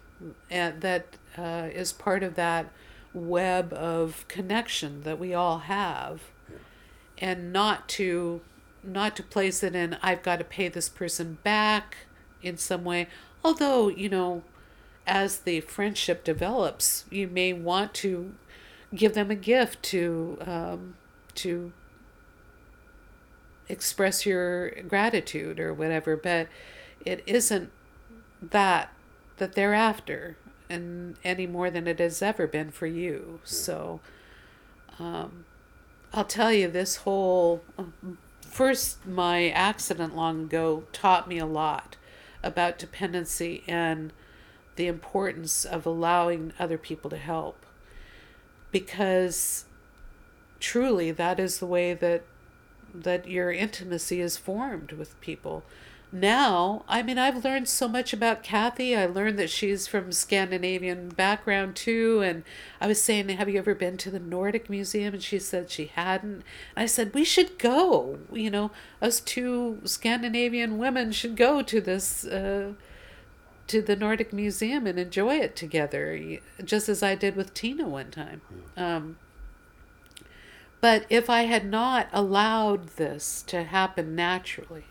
and 0.50 0.80
that 0.80 1.06
uh, 1.36 1.68
is 1.72 1.92
part 1.92 2.22
of 2.22 2.34
that 2.34 2.70
web 3.12 3.72
of 3.72 4.24
connection 4.28 5.02
that 5.02 5.18
we 5.18 5.34
all 5.34 5.58
have 5.58 6.22
and 7.18 7.52
not 7.52 7.88
to 7.88 8.40
not 8.88 9.14
to 9.16 9.22
place 9.22 9.62
it 9.62 9.74
in 9.74 9.96
i've 10.02 10.22
got 10.22 10.38
to 10.38 10.44
pay 10.44 10.68
this 10.68 10.88
person 10.88 11.38
back 11.42 11.96
in 12.42 12.56
some 12.56 12.84
way. 12.84 13.08
Although 13.44 13.88
you 13.88 14.08
know 14.08 14.42
as 15.06 15.38
the 15.38 15.60
friendship 15.60 16.24
develops 16.24 17.04
you 17.10 17.28
may 17.28 17.52
want 17.52 17.94
to 17.94 18.34
give 18.94 19.14
them 19.14 19.30
a 19.30 19.34
gift 19.34 19.82
to 19.82 20.38
um, 20.42 20.96
to 21.34 21.72
express 23.68 24.24
your 24.24 24.70
gratitude 24.82 25.60
or 25.60 25.74
whatever 25.74 26.16
but 26.16 26.48
it 27.04 27.22
isn't 27.26 27.70
that 28.40 28.92
that 29.36 29.52
they're 29.52 29.74
after 29.74 30.36
and 30.70 31.16
any 31.24 31.46
more 31.46 31.70
than 31.70 31.86
it 31.86 31.98
has 31.98 32.20
ever 32.20 32.46
been 32.46 32.70
for 32.70 32.86
you. 32.86 33.40
So 33.44 34.00
um, 34.98 35.44
i'll 36.12 36.24
tell 36.24 36.52
you 36.52 36.68
this 36.68 36.96
whole 36.96 37.62
first 38.58 39.06
my 39.06 39.50
accident 39.50 40.16
long 40.16 40.42
ago 40.42 40.82
taught 40.92 41.28
me 41.28 41.38
a 41.38 41.46
lot 41.46 41.96
about 42.42 42.76
dependency 42.76 43.62
and 43.68 44.12
the 44.74 44.88
importance 44.88 45.64
of 45.64 45.86
allowing 45.86 46.52
other 46.58 46.76
people 46.76 47.08
to 47.08 47.16
help. 47.16 47.64
Because 48.72 49.64
truly 50.58 51.12
that 51.12 51.38
is 51.38 51.60
the 51.60 51.66
way 51.66 51.94
that 51.94 52.24
that 52.92 53.28
your 53.28 53.52
intimacy 53.52 54.20
is 54.20 54.36
formed 54.36 54.90
with 54.90 55.20
people 55.20 55.62
now 56.10 56.82
i 56.88 57.02
mean 57.02 57.18
i've 57.18 57.44
learned 57.44 57.68
so 57.68 57.86
much 57.86 58.12
about 58.12 58.42
kathy. 58.42 58.96
I 58.96 59.06
learned 59.06 59.38
that 59.38 59.50
she's 59.50 59.86
from 59.86 60.10
scandinavian 60.10 61.10
background 61.10 61.76
too 61.76 62.22
and 62.22 62.44
i 62.80 62.86
was 62.86 63.02
saying 63.02 63.28
have 63.28 63.48
you 63.48 63.58
ever 63.58 63.74
been 63.74 63.96
to 63.98 64.10
the 64.10 64.18
nordic 64.18 64.70
museum? 64.70 65.14
And 65.14 65.22
she 65.22 65.38
said 65.38 65.70
she 65.70 65.86
hadn't. 65.86 66.42
I 66.76 66.86
said 66.86 67.14
we 67.14 67.24
should 67.24 67.58
go. 67.58 68.18
You 68.32 68.50
know 68.50 68.70
us 69.02 69.20
two 69.20 69.80
scandinavian 69.84 70.78
women 70.78 71.12
should 71.12 71.36
go 71.36 71.62
to 71.62 71.80
this 71.80 72.24
uh, 72.24 72.72
to 73.66 73.82
the 73.82 73.96
nordic 73.96 74.32
museum 74.32 74.86
and 74.86 74.98
enjoy 74.98 75.36
it 75.36 75.54
together 75.54 76.38
just 76.64 76.88
as 76.88 77.02
i 77.02 77.14
did 77.14 77.36
with 77.36 77.52
tina 77.52 77.86
one 77.86 78.10
time. 78.10 78.40
Um, 78.76 79.18
but 80.80 81.06
if 81.10 81.28
I 81.28 81.42
had 81.42 81.64
not 81.64 82.08
allowed 82.12 82.90
this 82.90 83.42
to 83.48 83.64
happen 83.64 84.14
naturally, 84.14 84.84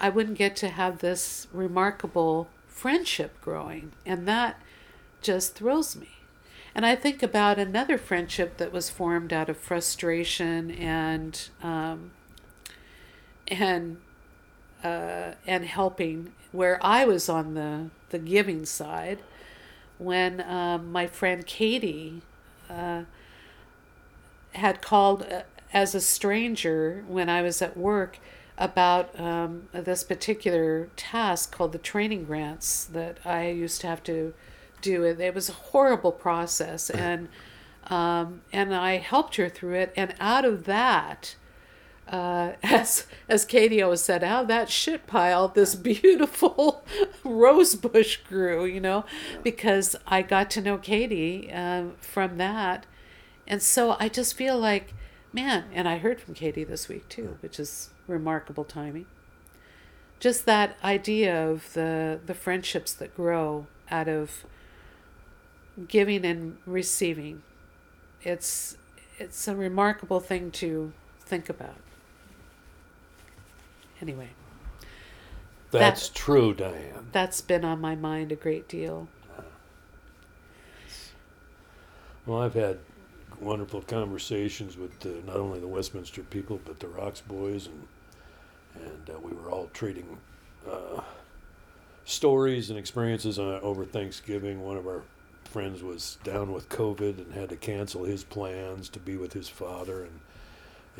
I 0.00 0.08
wouldn't 0.08 0.38
get 0.38 0.56
to 0.56 0.68
have 0.68 0.98
this 0.98 1.46
remarkable 1.52 2.48
friendship 2.66 3.40
growing. 3.40 3.92
And 4.04 4.28
that 4.28 4.60
just 5.22 5.54
thrills 5.54 5.96
me. 5.96 6.08
And 6.74 6.84
I 6.84 6.94
think 6.94 7.22
about 7.22 7.58
another 7.58 7.96
friendship 7.96 8.58
that 8.58 8.72
was 8.72 8.90
formed 8.90 9.32
out 9.32 9.48
of 9.48 9.56
frustration 9.56 10.70
and 10.70 11.48
um, 11.62 12.10
and 13.48 13.96
uh, 14.84 15.32
and 15.46 15.64
helping, 15.64 16.32
where 16.52 16.78
I 16.84 17.06
was 17.06 17.30
on 17.30 17.54
the 17.54 17.88
the 18.10 18.18
giving 18.18 18.66
side, 18.66 19.20
when 19.98 20.42
um, 20.42 20.92
my 20.92 21.06
friend 21.06 21.46
Katie. 21.46 22.20
Uh, 22.68 23.04
had 24.56 24.82
called 24.82 25.22
uh, 25.22 25.42
as 25.72 25.94
a 25.94 26.00
stranger 26.00 27.04
when 27.06 27.28
I 27.28 27.42
was 27.42 27.60
at 27.62 27.76
work 27.76 28.18
about 28.58 29.18
um, 29.20 29.68
this 29.72 30.02
particular 30.02 30.88
task 30.96 31.52
called 31.52 31.72
the 31.72 31.78
training 31.78 32.24
grants 32.24 32.84
that 32.84 33.18
I 33.24 33.50
used 33.50 33.80
to 33.82 33.86
have 33.86 34.02
to 34.04 34.34
do. 34.80 35.02
It, 35.04 35.20
it 35.20 35.34
was 35.34 35.48
a 35.48 35.52
horrible 35.52 36.12
process, 36.12 36.88
and 36.90 37.28
um, 37.88 38.42
and 38.52 38.74
I 38.74 38.96
helped 38.96 39.36
her 39.36 39.48
through 39.48 39.74
it. 39.74 39.92
And 39.96 40.14
out 40.18 40.44
of 40.44 40.64
that, 40.64 41.36
uh, 42.08 42.52
as 42.62 43.06
as 43.28 43.44
Katie 43.44 43.82
always 43.82 44.00
said, 44.00 44.24
out 44.24 44.42
of 44.42 44.48
that 44.48 44.70
shit 44.70 45.06
pile, 45.06 45.48
this 45.48 45.74
beautiful 45.74 46.84
rose 47.24 47.74
bush 47.74 48.18
grew. 48.28 48.64
You 48.64 48.80
know, 48.80 49.04
because 49.42 49.96
I 50.06 50.22
got 50.22 50.50
to 50.52 50.62
know 50.62 50.78
Katie 50.78 51.50
uh, 51.52 51.86
from 52.00 52.38
that, 52.38 52.86
and 53.46 53.62
so 53.62 53.96
I 54.00 54.08
just 54.08 54.34
feel 54.34 54.58
like, 54.58 54.94
man. 55.32 55.64
And 55.74 55.86
I 55.86 55.98
heard 55.98 56.20
from 56.20 56.32
Katie 56.32 56.64
this 56.64 56.88
week 56.88 57.08
too, 57.10 57.36
which 57.40 57.60
is 57.60 57.90
remarkable 58.06 58.64
timing. 58.64 59.06
Just 60.18 60.46
that 60.46 60.76
idea 60.82 61.48
of 61.48 61.72
the 61.74 62.18
the 62.24 62.34
friendships 62.34 62.92
that 62.94 63.14
grow 63.14 63.66
out 63.90 64.08
of 64.08 64.44
giving 65.88 66.24
and 66.24 66.56
receiving. 66.66 67.42
It's 68.22 68.76
it's 69.18 69.46
a 69.48 69.54
remarkable 69.54 70.20
thing 70.20 70.50
to 70.52 70.92
think 71.20 71.48
about. 71.48 71.76
Anyway, 74.00 74.28
That's 75.70 76.08
true, 76.10 76.52
Diane. 76.54 77.08
that's 77.12 77.40
been 77.40 77.64
on 77.64 77.80
my 77.80 77.94
mind 77.94 78.30
a 78.32 78.36
great 78.36 78.68
deal. 78.68 79.08
Well, 82.26 82.42
I've 82.42 82.54
had 82.54 82.78
wonderful 83.40 83.82
conversations 83.82 84.76
with 84.76 85.04
uh, 85.06 85.10
not 85.26 85.36
only 85.36 85.60
the 85.60 85.68
Westminster 85.68 86.22
people 86.22 86.60
but 86.64 86.80
the 86.80 86.88
Rocks 86.88 87.20
boys, 87.20 87.66
and 87.66 87.86
and 88.84 89.10
uh, 89.10 89.18
we 89.18 89.32
were 89.32 89.50
all 89.50 89.68
trading 89.72 90.18
uh, 90.70 91.00
stories 92.04 92.70
and 92.70 92.78
experiences 92.78 93.38
on, 93.38 93.60
over 93.60 93.84
Thanksgiving. 93.84 94.62
One 94.62 94.76
of 94.76 94.86
our 94.86 95.02
friends 95.44 95.82
was 95.82 96.18
down 96.24 96.52
with 96.52 96.68
COVID 96.68 97.18
and 97.18 97.32
had 97.32 97.48
to 97.50 97.56
cancel 97.56 98.04
his 98.04 98.24
plans 98.24 98.88
to 98.90 98.98
be 98.98 99.16
with 99.16 99.32
his 99.32 99.48
father 99.48 100.02
and 100.02 100.20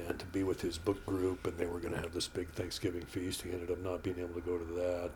and 0.08 0.18
to 0.18 0.26
be 0.26 0.42
with 0.42 0.60
his 0.60 0.78
book 0.78 1.04
group, 1.06 1.46
and 1.46 1.56
they 1.56 1.66
were 1.66 1.80
going 1.80 1.94
to 1.94 2.00
have 2.00 2.12
this 2.12 2.28
big 2.28 2.48
Thanksgiving 2.50 3.06
feast. 3.06 3.42
He 3.42 3.50
ended 3.50 3.70
up 3.70 3.82
not 3.82 4.02
being 4.02 4.18
able 4.18 4.34
to 4.34 4.40
go 4.40 4.58
to 4.58 4.74
that. 4.74 5.10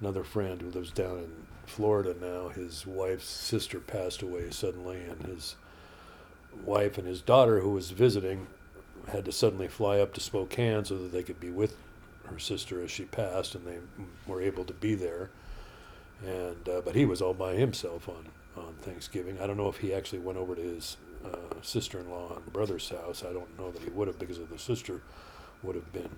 Another 0.00 0.22
friend 0.22 0.60
who 0.60 0.70
lives 0.70 0.90
down 0.90 1.18
in 1.18 1.32
Florida 1.66 2.14
now, 2.20 2.48
his 2.48 2.86
wife's 2.86 3.28
sister 3.28 3.80
passed 3.80 4.22
away 4.22 4.50
suddenly, 4.50 5.00
and 5.02 5.22
his 5.22 5.56
wife 6.64 6.98
and 6.98 7.06
his 7.06 7.20
daughter, 7.20 7.60
who 7.60 7.70
was 7.70 7.90
visiting, 7.90 8.46
had 9.08 9.24
to 9.24 9.32
suddenly 9.32 9.68
fly 9.68 10.00
up 10.00 10.12
to 10.14 10.20
Spokane 10.20 10.84
so 10.84 10.98
that 10.98 11.12
they 11.12 11.22
could 11.22 11.40
be 11.40 11.50
with 11.50 11.76
her 12.26 12.38
sister 12.38 12.82
as 12.82 12.90
she 12.90 13.04
passed, 13.04 13.54
and 13.54 13.66
they 13.66 13.78
were 14.26 14.42
able 14.42 14.64
to 14.64 14.72
be 14.72 14.94
there. 14.94 15.30
And 16.26 16.68
uh, 16.68 16.80
but 16.84 16.94
he 16.94 17.04
was 17.04 17.22
all 17.22 17.34
by 17.34 17.54
himself 17.54 18.08
on 18.08 18.26
on 18.56 18.74
Thanksgiving. 18.80 19.38
I 19.40 19.46
don't 19.46 19.56
know 19.56 19.68
if 19.68 19.78
he 19.78 19.92
actually 19.92 20.20
went 20.20 20.38
over 20.38 20.54
to 20.54 20.62
his 20.62 20.96
uh, 21.24 21.60
sister-in-law 21.62 22.36
and 22.36 22.52
brother's 22.52 22.88
house. 22.88 23.22
I 23.22 23.32
don't 23.32 23.58
know 23.58 23.70
that 23.70 23.82
he 23.82 23.90
would 23.90 24.08
have 24.08 24.18
because 24.18 24.38
of 24.38 24.48
the 24.48 24.58
sister 24.58 25.02
would 25.62 25.74
have 25.74 25.92
been 25.92 26.10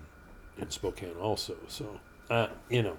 in 0.57 0.71
Spokane 0.71 1.17
also. 1.21 1.57
So 1.67 2.01
uh, 2.31 2.49
you 2.69 2.83
know, 2.83 2.97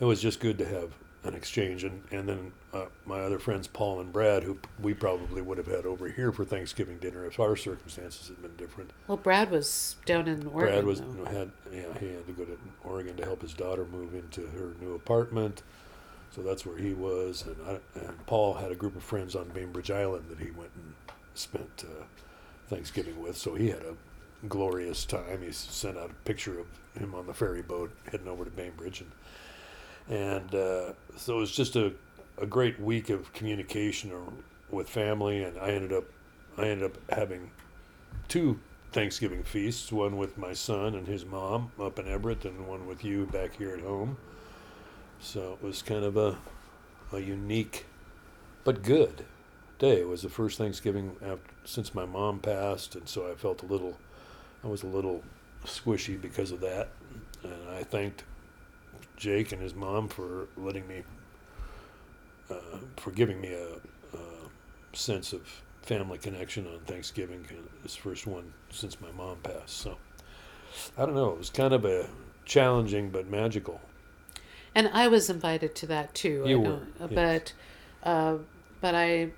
it 0.00 0.04
was 0.04 0.20
just 0.20 0.40
good 0.40 0.58
to 0.58 0.66
have 0.66 0.92
an 1.24 1.34
exchange. 1.34 1.84
And 1.84 2.02
and 2.10 2.28
then 2.28 2.52
uh, 2.72 2.86
my 3.04 3.20
other 3.20 3.38
friends 3.38 3.66
Paul 3.66 4.00
and 4.00 4.12
Brad, 4.12 4.42
who 4.42 4.58
we 4.80 4.94
probably 4.94 5.42
would 5.42 5.58
have 5.58 5.66
had 5.66 5.86
over 5.86 6.08
here 6.08 6.32
for 6.32 6.44
Thanksgiving 6.44 6.98
dinner 6.98 7.26
if 7.26 7.38
our 7.38 7.56
circumstances 7.56 8.28
had 8.28 8.40
been 8.42 8.56
different. 8.56 8.90
Well, 9.06 9.18
Brad 9.18 9.50
was 9.50 9.96
down 10.04 10.28
in 10.28 10.46
Oregon. 10.46 10.74
Brad 10.74 10.84
was 10.84 11.00
though. 11.00 11.24
had 11.24 11.50
yeah 11.72 11.98
he 11.98 12.08
had 12.08 12.26
to 12.26 12.32
go 12.32 12.44
to 12.44 12.58
Oregon 12.84 13.16
to 13.16 13.24
help 13.24 13.42
his 13.42 13.54
daughter 13.54 13.84
move 13.84 14.14
into 14.14 14.42
her 14.48 14.72
new 14.80 14.94
apartment, 14.94 15.62
so 16.30 16.42
that's 16.42 16.64
where 16.64 16.78
he 16.78 16.94
was. 16.94 17.44
And 17.46 17.56
I, 17.66 17.98
and 17.98 18.26
Paul 18.26 18.54
had 18.54 18.70
a 18.70 18.76
group 18.76 18.96
of 18.96 19.02
friends 19.02 19.34
on 19.36 19.48
Bainbridge 19.48 19.90
Island 19.90 20.26
that 20.28 20.38
he 20.38 20.50
went 20.50 20.70
and 20.74 20.94
spent 21.34 21.84
uh, 21.86 22.04
Thanksgiving 22.68 23.20
with. 23.22 23.36
So 23.36 23.54
he 23.54 23.68
had 23.68 23.82
a 23.82 23.94
glorious 24.48 25.04
time. 25.04 25.42
He 25.42 25.52
sent 25.52 25.98
out 25.98 26.10
a 26.10 26.14
picture 26.24 26.58
of 26.58 26.66
him 26.98 27.14
on 27.14 27.26
the 27.26 27.34
ferry 27.34 27.62
boat 27.62 27.92
heading 28.10 28.28
over 28.28 28.44
to 28.44 28.50
Bainbridge, 28.50 29.00
and 29.00 29.10
and 30.08 30.54
uh, 30.54 30.92
so 31.16 31.36
it 31.36 31.40
was 31.40 31.52
just 31.52 31.76
a 31.76 31.92
a 32.40 32.46
great 32.46 32.80
week 32.80 33.10
of 33.10 33.32
communication 33.32 34.10
or, 34.10 34.32
with 34.70 34.88
family. 34.88 35.42
And 35.42 35.58
I 35.58 35.70
ended 35.70 35.92
up 35.92 36.04
I 36.56 36.66
ended 36.68 36.90
up 36.90 36.98
having 37.10 37.50
two 38.28 38.58
Thanksgiving 38.92 39.44
feasts, 39.44 39.92
one 39.92 40.16
with 40.16 40.36
my 40.36 40.52
son 40.52 40.94
and 40.94 41.06
his 41.06 41.24
mom 41.24 41.70
up 41.80 41.98
in 41.98 42.08
Everett, 42.08 42.44
and 42.44 42.66
one 42.66 42.86
with 42.86 43.04
you 43.04 43.26
back 43.26 43.56
here 43.56 43.74
at 43.74 43.80
home. 43.80 44.16
So 45.20 45.52
it 45.52 45.64
was 45.64 45.82
kind 45.82 46.04
of 46.04 46.16
a, 46.16 46.36
a 47.12 47.20
unique 47.20 47.86
but 48.64 48.82
good 48.82 49.24
day. 49.78 50.00
It 50.00 50.08
was 50.08 50.22
the 50.22 50.28
first 50.28 50.58
Thanksgiving 50.58 51.16
after, 51.22 51.50
since 51.64 51.94
my 51.94 52.04
mom 52.04 52.40
passed, 52.40 52.96
and 52.96 53.08
so 53.08 53.30
I 53.30 53.34
felt 53.34 53.62
a 53.62 53.66
little, 53.66 53.96
I 54.64 54.66
was 54.66 54.82
a 54.82 54.88
little 54.88 55.22
squishy 55.64 56.20
because 56.20 56.50
of 56.50 56.60
that. 56.60 56.88
And 57.44 57.70
I 57.70 57.84
thanked 57.84 58.24
Jake 59.16 59.52
and 59.52 59.60
his 59.60 59.74
mom 59.74 60.08
for 60.08 60.48
letting 60.56 60.86
me, 60.86 61.02
uh, 62.50 62.78
for 62.96 63.10
giving 63.10 63.40
me 63.40 63.52
a, 63.52 64.16
a 64.16 64.96
sense 64.96 65.32
of 65.32 65.42
family 65.82 66.18
connection 66.18 66.66
on 66.66 66.80
Thanksgiving. 66.80 67.46
This 67.82 67.96
first 67.96 68.26
one 68.26 68.52
since 68.70 69.00
my 69.00 69.10
mom 69.12 69.38
passed. 69.42 69.78
So 69.78 69.96
I 70.96 71.06
don't 71.06 71.14
know. 71.14 71.30
It 71.32 71.38
was 71.38 71.50
kind 71.50 71.74
of 71.74 71.84
a 71.84 72.08
challenging 72.44 73.10
but 73.10 73.28
magical. 73.28 73.80
And 74.74 74.88
I 74.92 75.08
was 75.08 75.28
invited 75.28 75.74
to 75.76 75.86
that 75.86 76.14
too. 76.14 76.44
You 76.46 76.60
I 76.60 76.62
know, 76.62 76.70
were, 76.70 77.08
yes. 77.08 77.52
but 78.02 78.08
uh, 78.08 78.36
but 78.80 78.94
I 78.94 79.30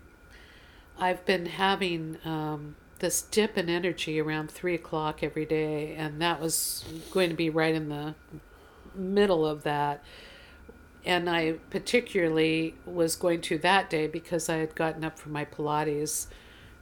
I've 0.98 1.25
been 1.25 1.46
having 1.46 2.18
um, 2.25 2.77
this 2.98 3.22
dip 3.22 3.57
in 3.57 3.68
energy 3.68 4.20
around 4.20 4.51
three 4.51 4.75
o'clock 4.75 5.22
every 5.22 5.46
day, 5.46 5.94
and 5.94 6.20
that 6.20 6.40
was 6.40 6.85
going 7.11 7.31
to 7.31 7.35
be 7.35 7.51
right 7.51 7.75
in 7.75 7.88
the 7.88 8.14
middle 8.94 9.46
of 9.46 9.62
that. 9.62 10.02
And 11.05 11.28
I 11.28 11.52
particularly 11.70 12.74
was 12.87 13.16
going 13.16 13.40
to 13.42 13.59
that 13.59 13.90
day 13.90 14.07
because 14.07 14.48
I 14.48 14.57
had 14.57 14.74
gotten 14.74 15.05
up 15.05 15.18
for 15.18 15.31
my 15.31 15.44
Pilates, 15.44 16.28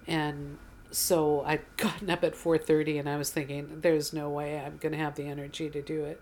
and 0.07 0.59
so 0.91 1.43
I'd 1.47 1.63
gotten 1.79 2.11
up 2.11 2.23
at 2.23 2.37
four 2.37 2.59
thirty, 2.59 2.99
and 2.99 3.09
I 3.09 3.17
was 3.17 3.31
thinking, 3.31 3.79
"There's 3.81 4.13
no 4.13 4.29
way 4.29 4.59
I'm 4.59 4.77
going 4.77 4.93
to 4.93 4.99
have 4.99 5.15
the 5.15 5.25
energy 5.25 5.71
to 5.71 5.81
do 5.81 6.05
it." 6.05 6.21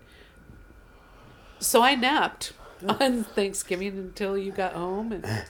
So 1.59 1.81
I 1.83 1.95
napped 1.95 2.53
on 2.87 3.23
Thanksgiving 3.25 3.97
until 3.97 4.37
you 4.37 4.51
got 4.51 4.73
home 4.73 5.11
and 5.11 5.25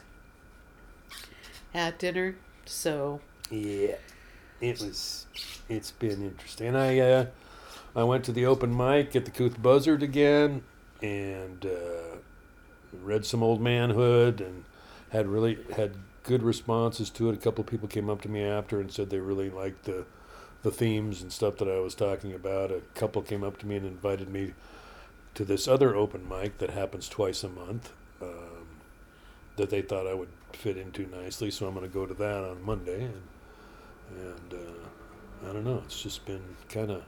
had 1.74 1.98
dinner. 2.00 2.36
So 2.66 3.22
Yeah, 3.52 3.96
it 4.60 4.80
was. 4.80 5.28
It's 5.68 5.92
been 5.92 6.24
interesting. 6.24 6.70
And 6.70 6.78
I, 6.78 7.00
uh, 7.00 7.26
I 7.96 8.04
went 8.04 8.24
to 8.26 8.32
the 8.32 8.46
open 8.46 8.76
mic 8.76 9.16
at 9.16 9.26
the 9.26 9.32
Couth 9.32 9.62
Buzzard 9.62 10.04
again, 10.04 10.64
and 11.02 11.66
uh, 11.66 12.18
read 12.94 13.26
some 13.26 13.44
old 13.44 13.62
manhood, 13.62 14.42
and 14.42 14.66
had 15.10 15.28
really 15.28 15.58
had 15.76 15.96
good 16.24 16.44
responses 16.44 17.10
to 17.12 17.30
it. 17.30 17.34
A 17.34 17.38
couple 17.38 17.64
people 17.64 17.88
came 17.88 18.10
up 18.10 18.22
to 18.22 18.30
me 18.30 18.44
after 18.44 18.80
and 18.80 18.92
said 18.92 19.10
they 19.10 19.20
really 19.20 19.50
liked 19.50 19.86
the, 19.86 20.06
the 20.62 20.72
themes 20.72 21.22
and 21.22 21.32
stuff 21.32 21.58
that 21.58 21.68
I 21.68 21.80
was 21.80 21.96
talking 21.96 22.34
about. 22.34 22.72
A 22.72 22.82
couple 22.94 23.22
came 23.22 23.44
up 23.44 23.58
to 23.60 23.66
me 23.66 23.78
and 23.78 23.86
invited 23.86 24.30
me 24.30 24.54
to 25.34 25.44
this 25.44 25.68
other 25.68 25.96
open 25.96 26.28
mic 26.28 26.58
that 26.60 26.70
happens 26.70 27.10
twice 27.10 27.44
a 27.44 27.50
month. 27.50 27.92
Um, 28.22 28.68
that 29.56 29.70
they 29.70 29.82
thought 29.82 30.08
I 30.08 30.14
would 30.14 30.30
fit 30.54 30.78
into 30.78 31.06
nicely, 31.08 31.52
so 31.52 31.68
I'm 31.68 31.74
going 31.74 31.86
to 31.86 31.94
go 31.94 32.06
to 32.06 32.14
that 32.14 32.44
on 32.44 32.64
Monday, 32.64 33.04
and 33.04 33.22
and 34.12 34.54
uh, 34.54 35.50
I 35.50 35.54
don't 35.54 35.66
know. 35.66 35.82
It's 35.86 36.02
just 36.02 36.26
been 36.26 36.42
kind 36.70 36.92
of 36.92 37.04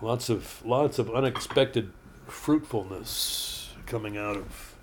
lots 0.00 0.28
of 0.28 0.64
lots 0.64 0.98
of 0.98 1.10
unexpected 1.10 1.92
fruitfulness 2.26 3.70
coming 3.86 4.16
out 4.16 4.36
of 4.36 4.74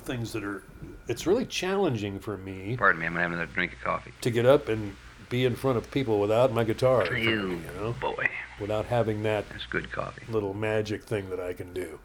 things 0.00 0.32
that 0.32 0.44
are. 0.44 0.62
It's 1.08 1.26
really 1.26 1.46
challenging 1.46 2.18
for 2.18 2.36
me 2.36 2.76
Pardon 2.76 3.00
me, 3.00 3.06
I'm 3.06 3.14
having 3.16 3.34
another 3.34 3.52
drink 3.52 3.72
of 3.74 3.80
coffee. 3.80 4.12
to 4.20 4.30
get 4.30 4.46
up 4.46 4.68
and 4.68 4.96
be 5.28 5.44
in 5.44 5.56
front 5.56 5.76
of 5.78 5.90
people 5.90 6.20
without 6.20 6.52
my 6.52 6.62
guitar, 6.64 7.04
for 7.06 7.14
me, 7.14 7.24
You 7.24 7.50
you 7.50 7.60
know, 7.80 7.94
boy, 8.00 8.28
without 8.60 8.84
having 8.86 9.22
that 9.24 9.48
that's 9.48 9.66
good 9.66 9.90
coffee. 9.90 10.22
little 10.30 10.54
magic 10.54 11.02
thing 11.02 11.28
that 11.30 11.40
I 11.40 11.52
can 11.52 11.72
do 11.72 11.98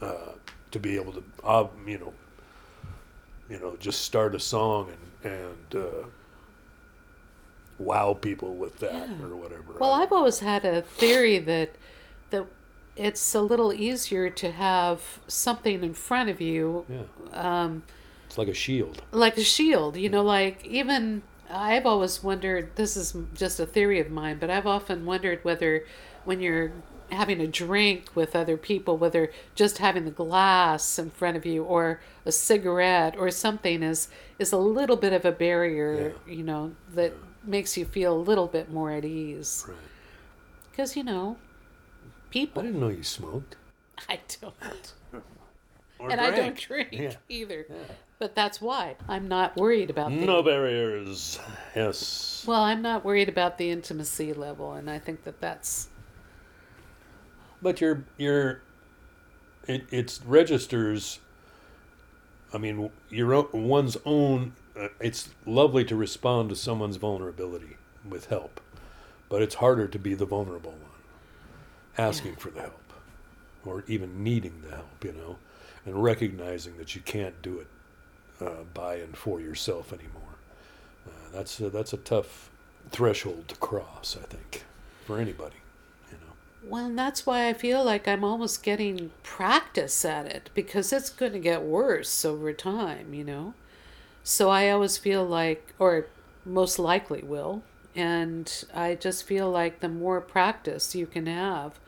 uh, 0.00 0.32
to 0.72 0.78
be 0.80 0.96
able 0.96 1.12
to, 1.12 1.22
uh, 1.44 1.66
you 1.86 1.98
know, 1.98 2.12
you 3.48 3.60
know, 3.60 3.76
just 3.78 4.02
start 4.02 4.34
a 4.34 4.40
song 4.40 4.88
and 5.22 5.32
and 5.32 5.84
uh, 5.84 6.06
wow 7.78 8.14
people 8.14 8.54
with 8.54 8.78
that 8.78 8.92
Yeah. 8.92 9.24
or 9.26 9.36
whatever. 9.36 9.74
Well, 9.78 9.92
I've 9.92 10.12
always 10.12 10.40
had 10.40 10.64
a 10.64 10.82
theory 10.82 11.38
that 11.38 11.70
that 12.30 12.46
it's 12.96 13.34
a 13.34 13.40
little 13.40 13.72
easier 13.72 14.28
to 14.30 14.50
have 14.52 15.20
something 15.26 15.82
in 15.82 15.94
front 15.94 16.28
of 16.30 16.40
you, 16.40 16.84
yeah, 16.88 17.02
um, 17.32 17.82
it's 18.26 18.36
like 18.38 18.48
a 18.48 18.54
shield. 18.54 19.02
like 19.12 19.36
a 19.38 19.44
shield. 19.44 19.96
You 19.96 20.08
know, 20.10 20.22
like 20.22 20.64
even 20.64 21.22
I've 21.50 21.86
always 21.86 22.22
wondered. 22.22 22.76
This 22.76 22.96
is 22.96 23.14
just 23.34 23.60
a 23.60 23.66
theory 23.66 24.00
of 24.00 24.10
mine, 24.10 24.38
but 24.38 24.50
I've 24.50 24.66
often 24.66 25.04
wondered 25.04 25.44
whether, 25.44 25.84
when 26.24 26.40
you're 26.40 26.72
having 27.10 27.40
a 27.42 27.46
drink 27.46 28.06
with 28.14 28.34
other 28.34 28.56
people, 28.56 28.96
whether 28.96 29.30
just 29.54 29.76
having 29.78 30.06
the 30.06 30.10
glass 30.10 30.98
in 30.98 31.10
front 31.10 31.36
of 31.36 31.44
you 31.44 31.62
or 31.62 32.00
a 32.24 32.32
cigarette 32.32 33.14
or 33.18 33.30
something 33.30 33.82
is 33.82 34.08
is 34.38 34.50
a 34.52 34.56
little 34.56 34.96
bit 34.96 35.12
of 35.12 35.24
a 35.26 35.32
barrier, 35.32 36.14
you 36.26 36.42
know, 36.42 36.72
that 36.94 37.12
makes 37.44 37.76
you 37.76 37.84
feel 37.84 38.14
a 38.14 38.18
little 38.20 38.46
bit 38.46 38.70
more 38.70 38.90
at 38.90 39.04
ease. 39.04 39.64
Right. 39.68 39.76
Because 40.70 40.96
you 40.96 41.04
know, 41.04 41.36
people. 42.30 42.62
I 42.62 42.66
didn't 42.66 42.80
know 42.80 42.88
you 42.88 43.02
smoked. 43.02 43.56
I 44.08 44.20
don't. 44.40 44.92
Or 45.98 46.10
and 46.10 46.20
I 46.20 46.30
don't 46.30 46.56
drink 46.56 46.88
Yeah. 46.92 47.14
either. 47.28 47.66
But 48.18 48.34
that's 48.34 48.60
why 48.60 48.96
I'm 49.08 49.28
not 49.28 49.56
worried 49.56 49.90
about 49.90 50.10
the 50.10 50.24
No 50.24 50.42
barriers. 50.42 51.38
Yes. 51.76 52.44
Well, 52.46 52.62
I'm 52.62 52.82
not 52.82 53.04
worried 53.04 53.28
about 53.28 53.58
the 53.58 53.70
intimacy 53.70 54.32
level, 54.32 54.72
and 54.72 54.88
I 54.90 54.98
think 54.98 55.24
that 55.24 55.40
that's 55.40 55.88
But 57.60 57.80
you're 57.80 58.04
you're 58.16 58.62
it 59.68 59.84
it's 59.90 60.20
registers. 60.24 61.20
I 62.54 62.58
mean, 62.58 62.90
your 63.08 63.34
own, 63.34 63.48
one's 63.52 63.96
own. 64.04 64.54
Uh, 64.78 64.88
it's 65.00 65.30
lovely 65.46 65.84
to 65.84 65.96
respond 65.96 66.48
to 66.48 66.56
someone's 66.56 66.96
vulnerability 66.96 67.76
with 68.08 68.26
help, 68.26 68.60
but 69.28 69.42
it's 69.42 69.56
harder 69.56 69.86
to 69.86 69.98
be 69.98 70.14
the 70.14 70.24
vulnerable 70.24 70.72
one, 70.72 70.80
asking 71.98 72.36
for 72.36 72.50
the 72.50 72.60
help, 72.60 72.92
or 73.64 73.84
even 73.86 74.24
needing 74.24 74.62
the 74.62 74.70
help. 74.74 75.04
You 75.04 75.12
know, 75.12 75.36
and 75.84 76.02
recognizing 76.02 76.76
that 76.78 76.94
you 76.94 77.00
can't 77.02 77.40
do 77.42 77.58
it 77.58 77.66
uh, 78.40 78.62
by 78.74 78.96
and 78.96 79.16
for 79.16 79.40
yourself 79.40 79.92
anymore. 79.92 80.22
Uh, 81.06 81.10
that's 81.32 81.60
a, 81.60 81.70
that's 81.70 81.92
a 81.92 81.98
tough 81.98 82.50
threshold 82.90 83.48
to 83.48 83.56
cross. 83.56 84.16
I 84.20 84.24
think 84.26 84.64
for 85.06 85.18
anybody. 85.18 85.56
You 86.10 86.18
know. 86.18 86.32
well, 86.70 86.86
and 86.86 86.98
that's 86.98 87.26
why 87.26 87.48
I 87.48 87.52
feel 87.52 87.84
like 87.84 88.06
I'm 88.08 88.24
almost 88.24 88.62
getting 88.62 89.10
practice 89.22 90.04
at 90.04 90.26
it 90.26 90.50
because 90.54 90.92
it's 90.92 91.10
going 91.10 91.32
to 91.32 91.38
get 91.38 91.62
worse 91.62 92.24
over 92.24 92.52
time, 92.52 93.14
you 93.14 93.24
know. 93.24 93.54
So 94.24 94.50
I 94.50 94.70
always 94.70 94.98
feel 94.98 95.24
like, 95.24 95.74
or 95.78 96.06
most 96.44 96.78
likely 96.78 97.22
will, 97.22 97.62
and 97.94 98.64
I 98.72 98.94
just 98.94 99.24
feel 99.24 99.50
like 99.50 99.80
the 99.80 99.88
more 99.88 100.20
practice 100.20 100.94
you 100.94 101.06
can 101.06 101.26
have, 101.26 101.78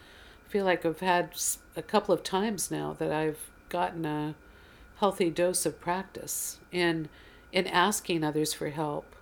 I 0.47 0.51
feel 0.51 0.65
like 0.65 0.85
I've 0.85 1.01
had 1.01 1.31
a 1.77 1.83
couple 1.83 2.15
of 2.15 2.23
times 2.23 2.71
now 2.71 2.95
that 2.99 3.13
I've 3.13 3.51
gotten 3.69 4.05
a 4.05 4.35
healthy 4.97 5.31
dose 5.31 5.67
of 5.67 5.81
practice 5.81 6.59
in 6.71 7.09
in 7.53 7.67
asking 7.69 8.25
others 8.25 8.53
for 8.53 8.71
help. 8.71 9.15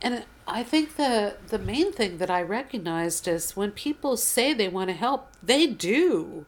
And 0.00 0.24
I 0.46 0.62
think 0.62 0.96
the 0.96 1.36
the 1.48 1.58
main 1.58 1.92
thing 1.92 2.18
that 2.18 2.30
I 2.30 2.42
recognized 2.42 3.28
is 3.28 3.56
when 3.56 3.72
people 3.72 4.16
say 4.16 4.52
they 4.52 4.68
want 4.68 4.90
to 4.90 4.94
help, 4.94 5.30
they 5.42 5.66
do. 5.66 6.46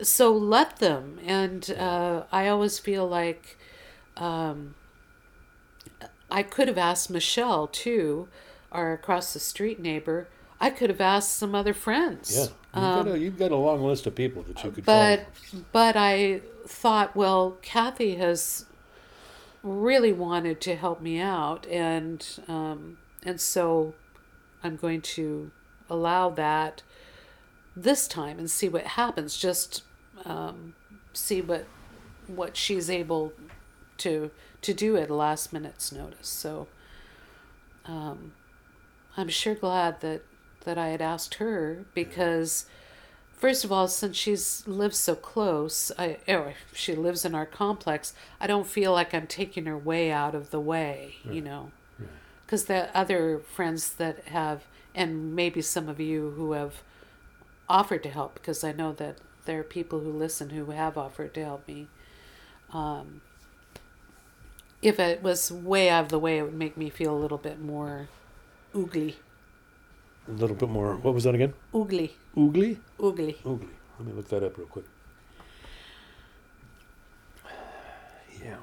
So 0.00 0.32
let 0.32 0.78
them. 0.78 1.18
And 1.24 1.70
uh, 1.70 2.24
I 2.32 2.48
always 2.48 2.78
feel 2.78 3.06
like 3.06 3.56
um, 4.16 4.74
I 6.32 6.42
could 6.42 6.66
have 6.66 6.78
asked 6.78 7.10
Michelle 7.10 7.66
too, 7.66 8.28
our 8.72 8.94
across 8.94 9.34
the 9.34 9.38
street 9.38 9.78
neighbor. 9.78 10.28
I 10.58 10.70
could 10.70 10.88
have 10.88 11.00
asked 11.00 11.36
some 11.36 11.54
other 11.54 11.74
friends. 11.74 12.34
Yeah, 12.34 12.42
you've, 12.42 13.04
got 13.04 13.08
a, 13.08 13.18
you've 13.18 13.38
got 13.38 13.52
a 13.52 13.56
long 13.56 13.82
list 13.82 14.06
of 14.06 14.14
people 14.14 14.42
that 14.44 14.64
you 14.64 14.70
could 14.70 14.86
But 14.86 15.26
call. 15.50 15.60
but 15.72 15.96
I 15.96 16.40
thought, 16.66 17.14
well, 17.14 17.58
Kathy 17.60 18.14
has 18.14 18.64
really 19.62 20.12
wanted 20.12 20.60
to 20.62 20.74
help 20.74 21.02
me 21.02 21.20
out, 21.20 21.66
and 21.66 22.26
um, 22.48 22.96
and 23.24 23.40
so 23.40 23.94
I'm 24.64 24.76
going 24.76 25.02
to 25.02 25.50
allow 25.90 26.30
that 26.30 26.82
this 27.76 28.08
time 28.08 28.38
and 28.38 28.50
see 28.50 28.68
what 28.68 28.84
happens. 28.86 29.36
Just 29.36 29.82
um, 30.24 30.74
see 31.12 31.42
what 31.42 31.66
what 32.26 32.56
she's 32.56 32.88
able 32.88 33.34
to 33.98 34.30
to 34.62 34.72
do 34.72 34.96
at 34.96 35.10
last 35.10 35.52
minute's 35.52 35.92
notice. 35.92 36.28
So 36.28 36.68
um, 37.84 38.32
I'm 39.16 39.28
sure 39.28 39.54
glad 39.54 40.00
that 40.00 40.22
that 40.64 40.78
I 40.78 40.88
had 40.88 41.02
asked 41.02 41.34
her 41.34 41.84
because 41.92 42.66
first 43.32 43.64
of 43.64 43.72
all, 43.72 43.88
since 43.88 44.16
she's 44.16 44.62
lives 44.68 44.96
so 44.96 45.16
close, 45.16 45.90
I 45.98 46.18
or 46.28 46.54
she 46.72 46.94
lives 46.94 47.24
in 47.24 47.34
our 47.34 47.46
complex, 47.46 48.14
I 48.40 48.46
don't 48.46 48.66
feel 48.68 48.92
like 48.92 49.12
I'm 49.12 49.26
taking 49.26 49.66
her 49.66 49.76
way 49.76 50.12
out 50.12 50.34
of 50.36 50.50
the 50.50 50.60
way, 50.60 51.16
you 51.24 51.40
know, 51.40 51.72
because 52.46 52.66
the 52.66 52.96
other 52.96 53.40
friends 53.40 53.94
that 53.94 54.28
have, 54.28 54.62
and 54.94 55.34
maybe 55.34 55.60
some 55.60 55.88
of 55.88 55.98
you 55.98 56.30
who 56.36 56.52
have 56.52 56.82
offered 57.68 58.04
to 58.04 58.10
help, 58.10 58.34
because 58.34 58.62
I 58.62 58.70
know 58.70 58.92
that 58.92 59.16
there 59.44 59.58
are 59.58 59.64
people 59.64 59.98
who 60.00 60.12
listen 60.12 60.50
who 60.50 60.70
have 60.70 60.96
offered 60.96 61.34
to 61.34 61.44
help 61.44 61.66
me. 61.66 61.88
Um, 62.72 63.22
if 64.82 64.98
it 64.98 65.22
was 65.22 65.50
way 65.50 65.88
out 65.88 66.04
of 66.04 66.08
the 66.10 66.18
way, 66.18 66.38
it 66.38 66.42
would 66.42 66.54
make 66.54 66.76
me 66.76 66.90
feel 66.90 67.14
a 67.14 67.18
little 67.18 67.38
bit 67.38 67.60
more 67.60 68.08
oogly, 68.74 69.14
A 70.28 70.32
little 70.32 70.56
bit 70.56 70.68
more. 70.68 70.96
What 70.96 71.14
was 71.14 71.24
that 71.24 71.34
again? 71.34 71.54
oogly, 71.72 72.10
Oogly? 72.36 72.78
oogly. 72.98 73.36
Oogly. 73.44 73.68
Let 73.98 74.06
me 74.08 74.12
look 74.14 74.28
that 74.28 74.42
up 74.42 74.56
real 74.58 74.66
quick. 74.66 74.84
Yeah. 78.44 78.56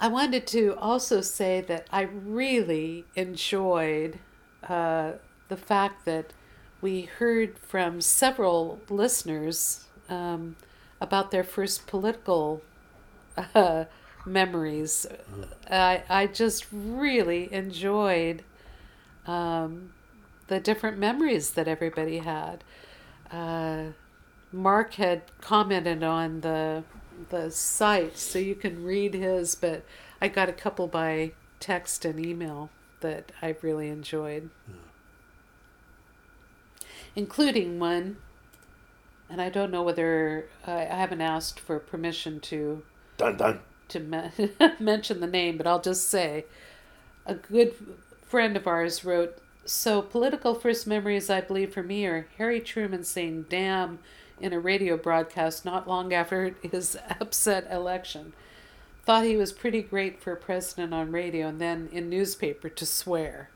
I 0.00 0.08
wanted 0.08 0.46
to 0.48 0.74
also 0.78 1.20
say 1.20 1.60
that 1.62 1.86
I 1.92 2.02
really 2.02 3.04
enjoyed 3.14 4.18
uh, 4.68 5.12
the 5.48 5.56
fact 5.56 6.04
that 6.06 6.32
we 6.80 7.02
heard 7.02 7.58
from 7.58 8.00
several 8.00 8.80
listeners 8.88 9.84
um, 10.08 10.56
about 11.00 11.30
their 11.30 11.44
first 11.44 11.86
political 11.86 12.62
uh, 13.54 13.84
memories. 14.28 15.06
I, 15.70 16.02
I 16.08 16.26
just 16.26 16.66
really 16.72 17.52
enjoyed 17.52 18.42
um, 19.26 19.92
the 20.48 20.60
different 20.60 20.98
memories 20.98 21.52
that 21.52 21.68
everybody 21.68 22.18
had. 22.18 22.64
Uh, 23.30 23.92
Mark 24.52 24.94
had 24.94 25.22
commented 25.40 26.02
on 26.02 26.40
the 26.40 26.84
the 27.30 27.50
site, 27.50 28.16
so 28.16 28.38
you 28.38 28.54
can 28.54 28.84
read 28.84 29.12
his. 29.12 29.54
But 29.54 29.84
I 30.20 30.28
got 30.28 30.48
a 30.48 30.52
couple 30.52 30.86
by 30.86 31.32
text 31.60 32.04
and 32.04 32.24
email 32.24 32.70
that 33.00 33.32
I 33.42 33.56
really 33.60 33.88
enjoyed, 33.88 34.50
including 37.14 37.78
one. 37.78 38.16
And 39.30 39.42
I 39.42 39.50
don't 39.50 39.70
know 39.70 39.82
whether 39.82 40.46
I, 40.66 40.86
I 40.86 40.94
haven't 40.94 41.20
asked 41.20 41.60
for 41.60 41.78
permission 41.78 42.40
to 42.40 42.82
Dun 43.18 43.36
dun. 43.36 43.60
To 43.88 44.00
me- 44.00 44.50
mention 44.80 45.20
the 45.20 45.26
name, 45.26 45.56
but 45.56 45.66
I'll 45.66 45.80
just 45.80 46.08
say 46.08 46.44
a 47.26 47.34
good 47.34 47.74
friend 48.26 48.56
of 48.56 48.66
ours 48.66 49.04
wrote 49.04 49.38
So, 49.64 50.00
political 50.02 50.54
first 50.54 50.86
memories, 50.86 51.28
I 51.30 51.40
believe, 51.42 51.72
for 51.72 51.82
me 51.82 52.06
are 52.06 52.26
Harry 52.38 52.60
Truman 52.60 53.04
saying 53.04 53.46
damn 53.48 53.98
in 54.40 54.52
a 54.52 54.60
radio 54.60 54.96
broadcast 54.96 55.64
not 55.64 55.88
long 55.88 56.12
after 56.12 56.54
his 56.62 56.96
upset 57.20 57.66
election. 57.70 58.32
Thought 59.04 59.24
he 59.24 59.36
was 59.36 59.52
pretty 59.52 59.82
great 59.82 60.22
for 60.22 60.32
a 60.32 60.36
president 60.36 60.92
on 60.92 61.12
radio 61.12 61.48
and 61.48 61.60
then 61.60 61.88
in 61.92 62.10
newspaper 62.10 62.68
to 62.68 62.86
swear. 62.86 63.48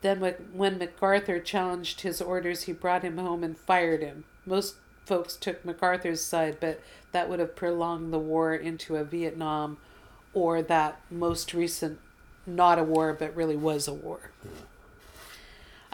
Then, 0.00 0.20
when 0.52 0.78
MacArthur 0.78 1.38
challenged 1.38 2.00
his 2.00 2.20
orders, 2.20 2.62
he 2.62 2.72
brought 2.72 3.02
him 3.04 3.18
home 3.18 3.44
and 3.44 3.56
fired 3.56 4.02
him. 4.02 4.24
Most 4.44 4.74
folks 5.04 5.36
took 5.36 5.64
MacArthur's 5.64 6.22
side, 6.22 6.58
but 6.60 6.80
that 7.12 7.28
would 7.28 7.40
have 7.40 7.56
prolonged 7.56 8.12
the 8.12 8.18
war 8.18 8.54
into 8.54 8.96
a 8.96 9.04
Vietnam 9.04 9.78
or 10.34 10.62
that 10.62 11.00
most 11.10 11.52
recent, 11.52 11.98
not 12.46 12.78
a 12.78 12.84
war, 12.84 13.12
but 13.12 13.34
really 13.36 13.56
was 13.56 13.86
a 13.86 13.92
war. 13.92 14.30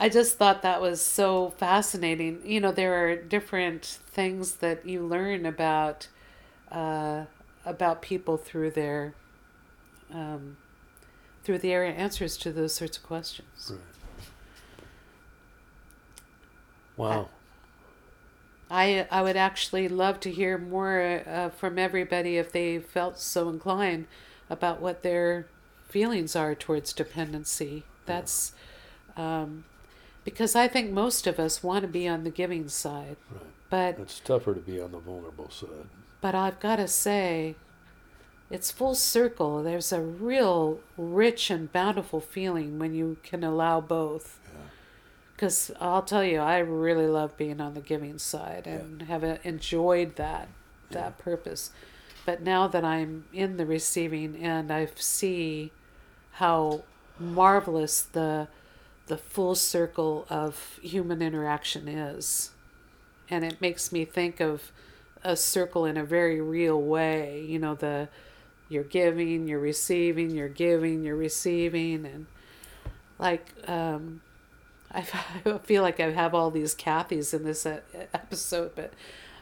I 0.00 0.08
just 0.08 0.36
thought 0.36 0.62
that 0.62 0.80
was 0.80 1.02
so 1.02 1.50
fascinating. 1.58 2.40
You 2.44 2.60
know, 2.60 2.70
there 2.70 3.04
are 3.04 3.16
different 3.16 3.84
things 3.84 4.56
that 4.56 4.86
you 4.86 5.04
learn 5.04 5.44
about 5.44 6.06
uh, 6.70 7.24
about 7.66 8.00
people 8.00 8.36
through 8.36 8.70
their 8.70 9.14
um, 10.12 10.56
through 11.42 11.58
their 11.58 11.84
answers 11.84 12.36
to 12.38 12.52
those 12.52 12.74
sorts 12.74 12.96
of 12.96 13.02
questions. 13.02 13.72
Right. 13.72 13.80
Wow. 16.96 17.28
I 18.70 19.06
I 19.10 19.22
would 19.22 19.36
actually 19.36 19.88
love 19.88 20.20
to 20.20 20.30
hear 20.30 20.58
more 20.58 21.22
uh, 21.26 21.48
from 21.50 21.78
everybody 21.78 22.36
if 22.36 22.52
they 22.52 22.78
felt 22.78 23.18
so 23.18 23.48
inclined 23.48 24.06
about 24.50 24.80
what 24.80 25.02
their 25.02 25.46
feelings 25.88 26.36
are 26.36 26.54
towards 26.54 26.92
dependency. 26.92 27.82
That's 28.06 28.52
um, 29.16 29.64
because 30.24 30.54
I 30.54 30.68
think 30.68 30.90
most 30.90 31.26
of 31.26 31.38
us 31.38 31.62
want 31.62 31.82
to 31.82 31.88
be 31.88 32.06
on 32.06 32.24
the 32.24 32.30
giving 32.30 32.68
side, 32.68 33.16
Right. 33.30 33.42
but 33.70 33.98
It's 33.98 34.20
tougher 34.20 34.54
to 34.54 34.60
be 34.60 34.80
on 34.80 34.92
the 34.92 34.98
vulnerable 34.98 35.50
side. 35.50 35.88
but 36.20 36.34
I've 36.34 36.60
got 36.60 36.76
to 36.76 36.88
say, 36.88 37.54
it's 38.50 38.70
full 38.70 38.94
circle. 38.94 39.62
There's 39.62 39.92
a 39.92 40.00
real 40.00 40.80
rich 40.96 41.50
and 41.50 41.72
bountiful 41.72 42.20
feeling 42.20 42.78
when 42.78 42.94
you 42.94 43.16
can 43.22 43.42
allow 43.44 43.80
both. 43.80 44.38
Because 45.38 45.70
I'll 45.80 46.02
tell 46.02 46.24
you, 46.24 46.40
I 46.40 46.58
really 46.58 47.06
love 47.06 47.36
being 47.36 47.60
on 47.60 47.74
the 47.74 47.80
giving 47.80 48.18
side 48.18 48.66
and 48.66 49.02
have 49.02 49.22
uh, 49.22 49.36
enjoyed 49.44 50.16
that 50.16 50.48
that 50.90 51.16
purpose. 51.16 51.70
But 52.26 52.42
now 52.42 52.66
that 52.66 52.84
I'm 52.84 53.24
in 53.32 53.56
the 53.56 53.64
receiving 53.64 54.34
and 54.42 54.72
I 54.72 54.88
see 54.96 55.70
how 56.32 56.82
marvelous 57.20 58.02
the 58.02 58.48
the 59.06 59.16
full 59.16 59.54
circle 59.54 60.26
of 60.28 60.80
human 60.82 61.22
interaction 61.22 61.86
is, 61.86 62.50
and 63.30 63.44
it 63.44 63.60
makes 63.60 63.92
me 63.92 64.04
think 64.04 64.40
of 64.40 64.72
a 65.22 65.36
circle 65.36 65.84
in 65.84 65.96
a 65.96 66.04
very 66.04 66.40
real 66.40 66.82
way. 66.82 67.44
You 67.46 67.60
know, 67.60 67.76
the 67.76 68.08
you're 68.68 68.82
giving, 68.82 69.46
you're 69.46 69.60
receiving, 69.60 70.30
you're 70.30 70.48
giving, 70.48 71.04
you're 71.04 71.14
receiving, 71.14 72.04
and 72.06 72.26
like 73.20 73.52
um, 73.68 74.20
I 74.92 75.02
feel 75.62 75.82
like 75.82 76.00
I 76.00 76.10
have 76.10 76.34
all 76.34 76.50
these 76.50 76.74
Kathys 76.74 77.34
in 77.34 77.44
this 77.44 77.66
episode, 77.66 78.72
but 78.74 78.92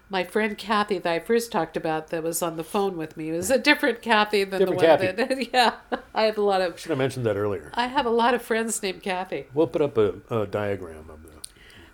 my 0.08 0.24
friend 0.24 0.56
Kathy 0.56 0.98
that 0.98 1.12
I 1.12 1.18
first 1.18 1.50
talked 1.50 1.76
about 1.76 2.08
that 2.08 2.22
was 2.22 2.42
on 2.42 2.56
the 2.56 2.64
phone 2.64 2.96
with 2.96 3.16
me 3.16 3.32
was 3.32 3.50
a 3.50 3.58
different 3.58 4.02
Kathy 4.02 4.44
than 4.44 4.60
Different 4.60 4.80
the 4.80 4.86
one 4.86 4.98
Kathy. 4.98 5.12
that 5.12 5.52
yeah. 5.52 5.98
I 6.14 6.24
have 6.24 6.38
a 6.38 6.42
lot 6.42 6.60
of 6.60 6.78
Should 6.78 6.90
have 6.90 6.98
mentioned 6.98 7.26
that 7.26 7.36
earlier. 7.36 7.70
I 7.74 7.86
have 7.86 8.06
a 8.06 8.10
lot 8.10 8.34
of 8.34 8.42
friends 8.42 8.82
named 8.82 9.02
Kathy. 9.02 9.46
We'll 9.52 9.66
put 9.66 9.82
up 9.82 9.98
a, 9.98 10.14
a 10.30 10.46
diagram 10.46 11.10
of 11.10 11.22
the. 11.22 11.28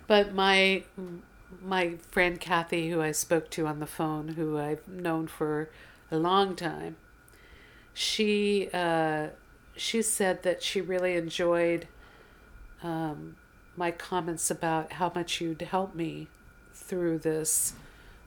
But 0.07 0.33
my 0.33 0.83
my 1.61 1.95
friend 2.11 2.39
Kathy, 2.39 2.89
who 2.89 3.01
I 3.01 3.11
spoke 3.11 3.49
to 3.51 3.65
on 3.65 3.79
the 3.79 3.87
phone, 3.87 4.29
who 4.29 4.59
I've 4.59 4.87
known 4.87 5.27
for 5.27 5.69
a 6.11 6.17
long 6.17 6.55
time, 6.55 6.97
she 7.93 8.69
uh, 8.73 9.29
she 9.75 10.01
said 10.01 10.43
that 10.43 10.61
she 10.61 10.81
really 10.81 11.15
enjoyed 11.15 11.87
um, 12.83 13.37
my 13.75 13.91
comments 13.91 14.51
about 14.51 14.93
how 14.93 15.11
much 15.15 15.41
you'd 15.41 15.61
help 15.61 15.95
me 15.95 16.27
through 16.73 17.19
this 17.19 17.73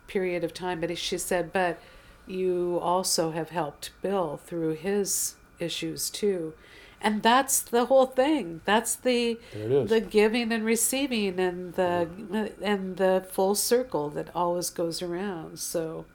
period 0.07 0.45
of 0.45 0.55
time. 0.55 0.81
But 0.81 0.97
she 0.99 1.19
said, 1.19 1.53
but 1.53 1.79
you 2.27 2.79
also 2.83 3.31
have 3.31 3.51
helped 3.51 3.91
Bill 4.03 4.41
through 4.45 4.75
his 4.75 5.35
issues 5.59 6.11
too. 6.11 6.55
And 7.01 7.23
that's 7.23 7.61
the 7.61 7.87
whole 7.87 8.07
thing. 8.07 8.63
That's 8.65 8.97
the 8.97 9.39
There 9.53 9.63
it 9.65 9.71
is. 9.71 9.91
the 9.91 10.01
giving 10.01 10.51
and 10.51 10.65
receiving 10.65 11.39
and 11.39 11.75
the 11.75 12.09
and 12.63 12.97
the 12.97 13.25
full 13.31 13.55
circle 13.55 14.09
that 14.11 14.35
always 14.35 14.71
goes 14.71 15.03
around. 15.03 15.59
So 15.59 16.07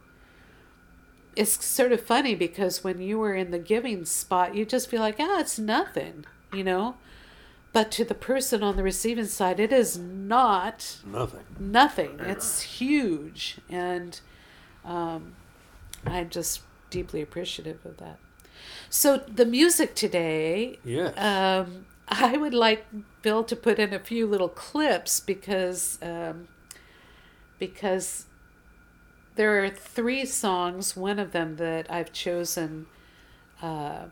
it's 1.36 1.64
sort 1.64 1.92
of 1.92 2.02
funny 2.02 2.36
because 2.36 2.84
when 2.84 3.00
you 3.00 3.20
were 3.20 3.36
in 3.36 3.52
the 3.52 3.60
giving 3.60 4.06
spot, 4.06 4.56
you 4.56 4.66
just 4.66 4.90
feel 4.90 5.00
like, 5.02 5.16
ah, 5.20 5.40
it's 5.40 5.58
nothing, 5.60 6.26
you 6.52 6.64
know. 6.64 6.96
But 7.74 7.90
to 7.92 8.04
the 8.04 8.14
person 8.16 8.64
on 8.64 8.76
the 8.76 8.84
receiving 8.84 9.26
side, 9.28 9.60
it 9.60 9.72
is 9.72 9.98
not 9.98 10.98
Nothing. 11.06 11.46
nothing. 11.58 12.20
It's 12.20 12.62
huge, 12.62 13.60
and 13.70 14.20
um, 14.84 15.34
I'm 16.06 16.30
just 16.30 16.62
deeply 16.90 17.22
appreciative 17.22 17.86
of 17.86 17.96
that. 17.98 18.18
So 18.90 19.18
the 19.18 19.46
music 19.46 19.96
today, 19.96 20.80
Yes. 20.84 21.18
um, 21.18 21.86
I 22.10 22.36
would 22.36 22.54
like 22.54 22.86
Bill 23.22 23.44
to 23.46 23.56
put 23.56 23.80
in 23.80 23.94
a 23.94 24.00
few 24.00 24.28
little 24.28 24.50
clips 24.50 25.22
because 25.22 25.98
um, 26.02 26.50
because 27.58 28.26
there 29.36 29.64
are 29.64 29.70
three 29.70 30.26
songs. 30.26 30.98
One 30.98 31.20
of 31.20 31.32
them 31.32 31.56
that 31.56 31.90
I've 31.90 32.12
chosen 32.12 32.88
uh, 33.62 34.06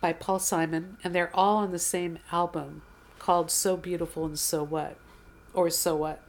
by 0.00 0.12
Paul 0.12 0.38
Simon, 0.38 0.96
and 1.02 1.14
they're 1.14 1.34
all 1.34 1.56
on 1.58 1.72
the 1.72 1.78
same 1.78 2.18
album 2.30 2.82
called 3.18 3.50
"So 3.50 3.76
Beautiful 3.76 4.24
and 4.24 4.38
So 4.38 4.62
What," 4.62 4.96
or 5.54 5.70
"So 5.70 5.96
What." 5.96 6.20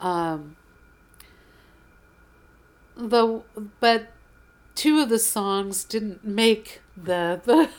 Um, 0.00 0.56
the 2.96 3.42
but 3.80 4.08
two 4.74 5.00
of 5.00 5.08
the 5.08 5.18
songs 5.18 5.84
didn't 5.84 6.24
make 6.24 6.80
the 6.96 7.40
the 7.44 7.70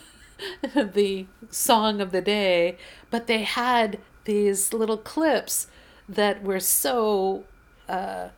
the 0.91 1.27
song 1.49 2.01
of 2.01 2.11
the 2.11 2.21
day, 2.21 2.77
but 3.09 3.27
they 3.27 3.43
had 3.43 3.99
these 4.25 4.73
little 4.73 4.97
clips 4.97 5.67
that 6.07 6.43
were 6.43 6.59
so 6.59 7.43
uh, 7.87 8.29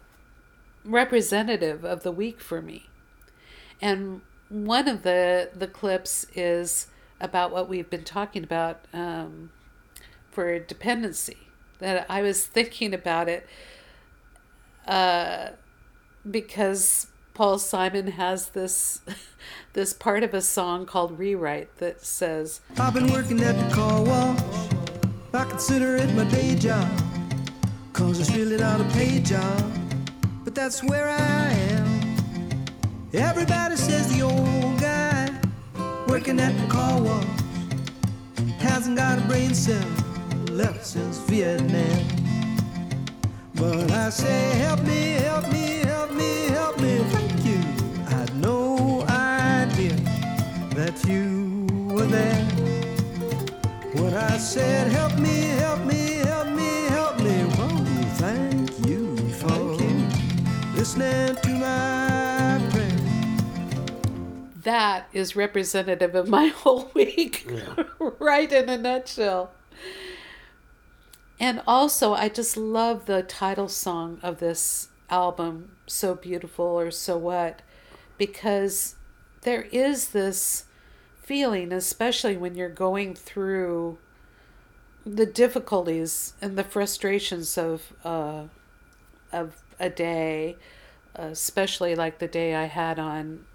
representative 0.83 1.83
of 1.83 2.03
the 2.03 2.11
week 2.11 2.39
for 2.39 2.61
me. 2.61 2.87
And 3.81 4.21
one 4.51 4.87
of 4.87 5.03
the 5.03 5.49
the 5.55 5.67
clips 5.67 6.25
is 6.35 6.87
about 7.19 7.51
what 7.51 7.69
we've 7.69 7.89
been 7.89 8.03
talking 8.03 8.43
about 8.43 8.85
um, 8.93 9.51
for 10.29 10.59
dependency. 10.59 11.37
That 11.79 12.05
I 12.09 12.21
was 12.21 12.45
thinking 12.45 12.93
about 12.93 13.27
it 13.27 13.47
uh, 14.85 15.49
because 16.29 17.07
Paul 17.33 17.57
Simon 17.57 18.07
has 18.07 18.49
this 18.49 19.01
this 19.73 19.93
part 19.93 20.23
of 20.23 20.33
a 20.33 20.41
song 20.41 20.85
called 20.85 21.17
"Rewrite" 21.17 21.77
that 21.77 22.05
says, 22.05 22.61
I've 22.77 22.93
been 22.93 23.11
working 23.11 23.41
at 23.41 23.57
the 23.57 23.73
car 23.73 24.03
wash. 24.03 24.69
I 25.33 25.45
consider 25.45 25.95
it 25.95 26.13
my 26.13 26.25
day 26.25 26.55
job. 26.55 26.87
Cause 27.93 28.19
it's 28.19 28.31
really 28.31 28.57
not 28.57 28.81
a 28.81 28.83
paid 28.95 29.25
job. 29.25 29.71
But 30.43 30.55
that's 30.55 30.83
where 30.83 31.07
I 31.07 31.51
am. 31.51 31.70
Everybody 33.13 33.75
says 33.75 34.07
the 34.15 34.21
old 34.21 34.79
guy 34.79 35.29
working 36.07 36.39
at 36.39 36.57
the 36.57 36.67
car 36.67 37.01
wash 37.01 37.25
hasn't 38.57 38.95
got 38.95 39.17
a 39.17 39.21
brain 39.23 39.53
cell 39.53 39.85
left 40.49 40.85
since 40.85 41.17
Vietnam. 41.17 42.07
But 43.55 43.91
I 43.91 44.09
say, 44.11 44.51
help 44.59 44.81
me, 44.83 45.11
help 45.27 45.51
me, 45.51 45.81
help 45.83 46.13
me, 46.13 46.47
help 46.47 46.79
me. 46.79 46.99
Thank 46.99 47.45
you. 47.45 47.59
I 48.07 48.11
had 48.11 48.35
no 48.37 49.01
idea 49.09 49.95
that 50.75 51.03
you 51.05 51.67
were 51.93 52.05
there. 52.05 52.45
When 53.93 54.13
I 54.13 54.37
said, 54.37 54.89
help 54.89 55.19
me, 55.19 55.49
help 55.59 55.83
me, 55.85 56.21
help 56.23 56.47
me, 56.47 56.85
help 56.87 57.19
me. 57.19 57.43
Well, 57.57 57.85
thank 58.15 58.87
you 58.87 59.17
for 59.33 59.77
listening 60.77 61.35
to 61.35 61.50
that 64.63 65.07
is 65.13 65.35
representative 65.35 66.15
of 66.15 66.27
my 66.27 66.47
whole 66.55 66.91
week, 66.93 67.49
right 68.19 68.51
in 68.51 68.69
a 68.69 68.77
nutshell. 68.77 69.51
And 71.39 71.61
also, 71.65 72.13
I 72.13 72.29
just 72.29 72.55
love 72.55 73.05
the 73.07 73.23
title 73.23 73.67
song 73.67 74.19
of 74.21 74.39
this 74.39 74.89
album, 75.09 75.71
So 75.87 76.15
Beautiful 76.15 76.65
or 76.65 76.91
So 76.91 77.17
What, 77.17 77.61
because 78.17 78.95
there 79.41 79.63
is 79.71 80.09
this 80.09 80.65
feeling, 81.21 81.71
especially 81.71 82.37
when 82.37 82.55
you're 82.55 82.69
going 82.69 83.15
through 83.15 83.97
the 85.05 85.25
difficulties 85.25 86.33
and 86.41 86.57
the 86.57 86.63
frustrations 86.63 87.57
of 87.57 87.93
uh, 88.03 88.43
of 89.31 89.63
a 89.79 89.89
day, 89.89 90.57
especially 91.15 91.95
like 91.95 92.19
the 92.19 92.27
day 92.27 92.53
I 92.53 92.65
had 92.65 92.99
on 92.99 93.45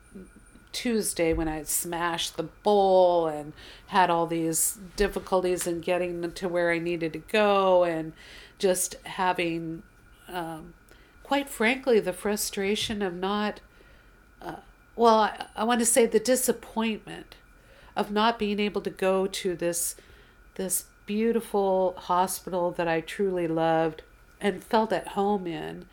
Tuesday 0.77 1.33
when 1.33 1.49
I 1.49 1.63
smashed 1.63 2.37
the 2.37 2.43
bowl 2.43 3.29
and 3.29 3.55
had 3.87 4.11
all 4.11 4.27
these 4.27 4.79
difficulties 4.95 5.67
in 5.67 5.81
getting 5.81 6.31
to 6.33 6.49
where 6.51 6.71
I 6.71 6.79
needed 6.79 7.15
to 7.15 7.19
go, 7.19 7.83
and 7.85 8.13
just 8.59 8.97
having, 9.05 9.85
um, 10.29 10.75
quite 11.23 11.49
frankly, 11.49 11.99
the 11.99 12.13
frustration 12.13 13.01
of 13.01 13.15
not, 13.15 13.61
uh, 14.43 14.57
well, 14.97 15.15
I, 15.15 15.47
I 15.57 15.65
want 15.65 15.81
to 15.81 15.87
say 15.87 16.05
the 16.05 16.21
disappointment 16.21 17.37
of 17.97 18.11
not 18.11 18.39
being 18.39 18.61
able 18.61 18.83
to 18.83 18.91
go 18.91 19.27
to 19.27 19.57
this, 19.57 19.97
this 20.57 20.85
beautiful 21.07 21.95
hospital 21.97 22.71
that 22.73 22.87
I 22.87 23.01
truly 23.01 23.49
loved 23.49 24.03
and 24.43 24.63
felt 24.63 24.93
at 24.93 25.09
home 25.09 25.47
in, 25.47 25.87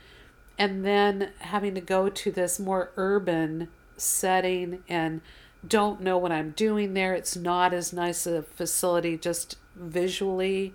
and 0.57 0.84
then 0.84 1.31
having 1.39 1.73
to 1.75 1.81
go 1.81 2.09
to 2.09 2.31
this 2.31 2.59
more 2.59 2.91
urban 2.97 3.69
setting 4.04 4.84
and 4.88 5.22
don't 5.68 6.01
know 6.01 6.18
what 6.18 6.32
I'm 6.32 6.51
doing 6.51 6.93
there. 6.93 7.14
It's 7.14 7.36
not 7.36 7.74
as 7.74 7.93
nice 7.93 8.26
a 8.26 8.43
facility 8.43 9.18
just 9.18 9.58
visually. 9.76 10.74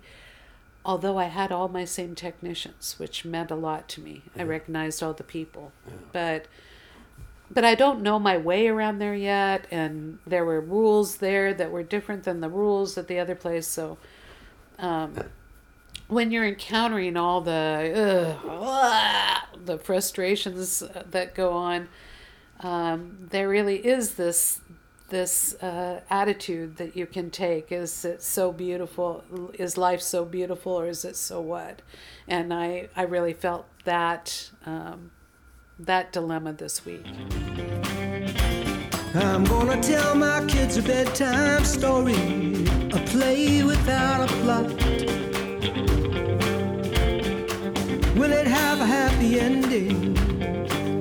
Although 0.83 1.17
I 1.17 1.25
had 1.25 1.51
all 1.51 1.67
my 1.67 1.85
same 1.85 2.15
technicians, 2.15 2.95
which 2.97 3.25
meant 3.25 3.51
a 3.51 3.55
lot 3.55 3.87
to 3.89 4.01
me. 4.01 4.23
I 4.37 4.43
recognized 4.43 5.03
all 5.03 5.13
the 5.13 5.23
people. 5.23 5.71
But 6.11 6.47
but 7.51 7.65
I 7.65 7.75
don't 7.75 8.01
know 8.01 8.19
my 8.19 8.37
way 8.37 8.67
around 8.67 8.99
there 8.99 9.15
yet 9.15 9.65
and 9.71 10.19
there 10.25 10.45
were 10.45 10.61
rules 10.61 11.17
there 11.17 11.53
that 11.53 11.71
were 11.71 11.81
different 11.83 12.23
than 12.23 12.41
the 12.41 12.49
rules 12.49 12.97
at 12.97 13.07
the 13.07 13.19
other 13.19 13.35
place, 13.35 13.67
so 13.67 13.97
um 14.77 15.15
when 16.07 16.31
you're 16.31 16.47
encountering 16.47 17.15
all 17.15 17.41
the 17.41 18.39
ugh, 18.47 19.59
the 19.65 19.77
frustrations 19.77 20.83
that 21.05 21.35
go 21.35 21.51
on, 21.51 21.87
um, 22.59 23.27
there 23.29 23.49
really 23.49 23.77
is 23.77 24.15
this 24.15 24.61
this 25.09 25.55
uh, 25.55 26.01
attitude 26.09 26.77
that 26.77 26.95
you 26.95 27.07
can 27.07 27.31
take. 27.31 27.71
Is 27.71 28.05
it 28.05 28.21
so 28.21 28.51
beautiful? 28.51 29.23
Is 29.55 29.75
life 29.75 30.01
so 30.01 30.23
beautiful 30.23 30.73
or 30.73 30.87
is 30.87 31.03
it 31.03 31.15
so 31.15 31.41
what? 31.41 31.81
And 32.27 32.53
i 32.53 32.89
i 32.95 33.03
really 33.03 33.33
felt 33.33 33.65
that 33.85 34.51
um, 34.65 35.11
that 35.79 36.11
dilemma 36.11 36.53
this 36.53 36.85
week. 36.85 37.05
I'm 39.15 39.43
gonna 39.45 39.81
tell 39.81 40.13
my 40.13 40.45
kids 40.45 40.77
a 40.77 40.83
bedtime 40.83 41.65
story, 41.65 42.13
a 42.93 42.99
play 43.07 43.63
without 43.63 44.29
a 44.29 44.33
plot. 44.43 44.67
Will 48.15 48.33
it 48.33 48.45
have 48.45 48.79
a 48.81 48.85
happy 48.85 49.39
ending? 49.39 50.13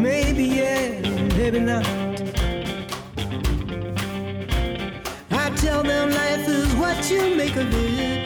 Maybe 0.00 0.44
yeah, 0.44 1.17
maybe 1.38 1.60
not. 1.60 1.86
I 5.30 5.50
tell 5.54 5.84
them 5.84 6.10
life 6.10 6.48
is 6.48 6.74
what 6.74 7.08
you 7.10 7.36
make 7.36 7.54
of 7.54 7.72
it. 7.72 8.17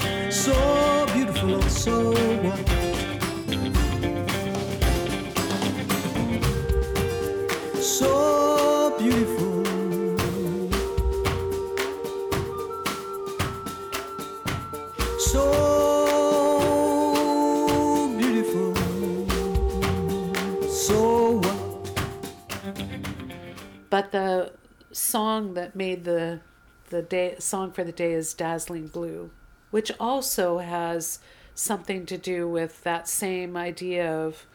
Made 25.74 26.04
the 26.04 26.40
the 26.90 27.02
day 27.02 27.34
song 27.38 27.72
for 27.72 27.84
the 27.84 27.92
day 27.92 28.12
is 28.12 28.34
dazzling 28.34 28.86
blue 28.86 29.30
which 29.70 29.90
also 29.98 30.58
has 30.58 31.18
something 31.54 32.04
to 32.06 32.18
do 32.18 32.48
with 32.48 32.82
that 32.84 33.08
same 33.08 33.56
idea 33.56 34.10
of 34.12 34.46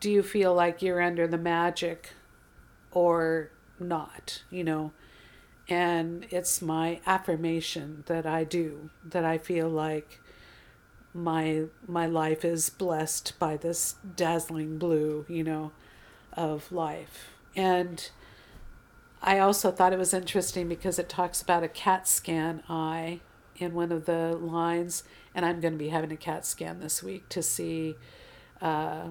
do 0.00 0.10
you 0.10 0.22
feel 0.22 0.54
like 0.54 0.82
you're 0.82 1.00
under 1.00 1.26
the 1.26 1.38
magic 1.38 2.10
or 2.90 3.50
not 3.78 4.42
you 4.50 4.64
know? 4.64 4.92
And 5.68 6.26
it's 6.30 6.60
my 6.60 7.00
affirmation 7.06 8.02
that 8.06 8.26
I 8.26 8.44
do 8.44 8.90
that 9.04 9.24
I 9.24 9.38
feel 9.38 9.68
like 9.68 10.20
my 11.14 11.64
my 11.86 12.06
life 12.06 12.44
is 12.44 12.70
blessed 12.70 13.38
by 13.38 13.56
this 13.56 13.96
dazzling 14.16 14.78
blue 14.78 15.24
you 15.28 15.44
know 15.44 15.72
of 16.32 16.70
life. 16.72 17.30
And 17.54 18.10
I 19.22 19.38
also 19.38 19.70
thought 19.70 19.92
it 19.92 19.98
was 19.98 20.12
interesting 20.12 20.68
because 20.68 20.98
it 20.98 21.08
talks 21.08 21.40
about 21.40 21.62
a 21.62 21.68
CAT 21.68 22.08
scan 22.08 22.62
eye 22.68 23.20
in 23.56 23.72
one 23.72 23.92
of 23.92 24.04
the 24.04 24.36
lines, 24.36 25.04
and 25.34 25.46
I'm 25.46 25.60
going 25.60 25.74
to 25.74 25.78
be 25.78 25.90
having 25.90 26.10
a 26.10 26.16
CAT 26.16 26.44
scan 26.44 26.80
this 26.80 27.02
week 27.02 27.28
to 27.28 27.42
see, 27.42 27.94
uh, 28.60 29.10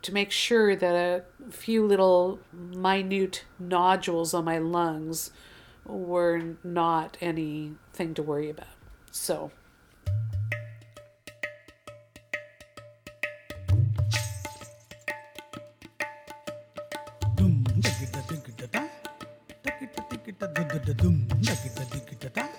to 0.00 0.14
make 0.14 0.30
sure 0.30 0.74
that 0.74 0.94
a 0.94 1.50
few 1.50 1.86
little 1.86 2.40
minute 2.52 3.44
nodules 3.58 4.32
on 4.32 4.46
my 4.46 4.56
lungs 4.56 5.30
were 5.84 6.56
not 6.64 7.18
anything 7.20 8.14
to 8.14 8.22
worry 8.22 8.48
about. 8.48 8.66
So. 9.10 9.50
Truth 20.84 22.53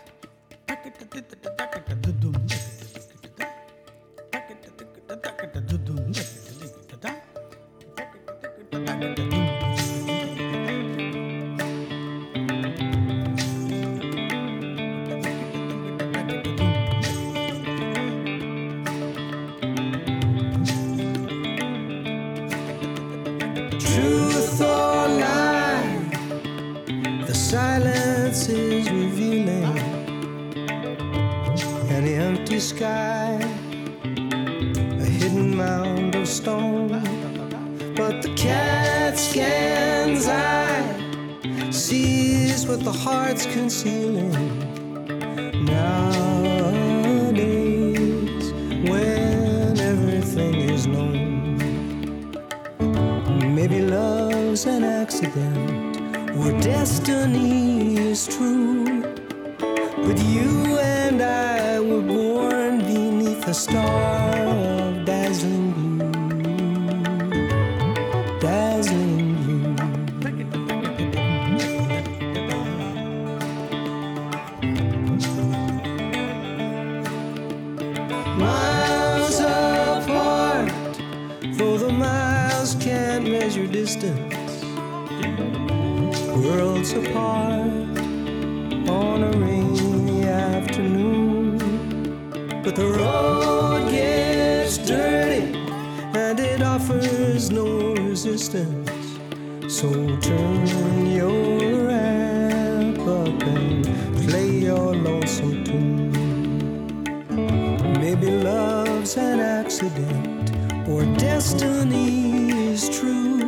Worlds 86.45 86.93
apart 86.93 87.97
on 88.87 89.23
a 89.23 89.31
rainy 89.31 90.25
afternoon. 90.25 91.57
But 92.63 92.75
the 92.75 92.85
road 92.85 93.89
gets 93.89 94.77
dirty 94.77 95.57
and 96.13 96.39
it 96.39 96.61
offers 96.61 97.49
no 97.49 97.95
resistance. 97.95 98.91
So 99.67 99.89
turn 100.19 101.07
your 101.07 101.89
amp 101.89 102.99
up 102.99 103.41
and 103.41 103.83
play 104.29 104.49
your 104.69 104.95
lonesome 104.95 105.63
tune. 105.63 106.11
Maybe 107.99 108.29
love's 108.29 109.17
an 109.17 109.39
accident 109.39 110.51
or 110.87 111.05
destiny 111.17 112.69
is 112.69 112.87
true. 112.99 113.41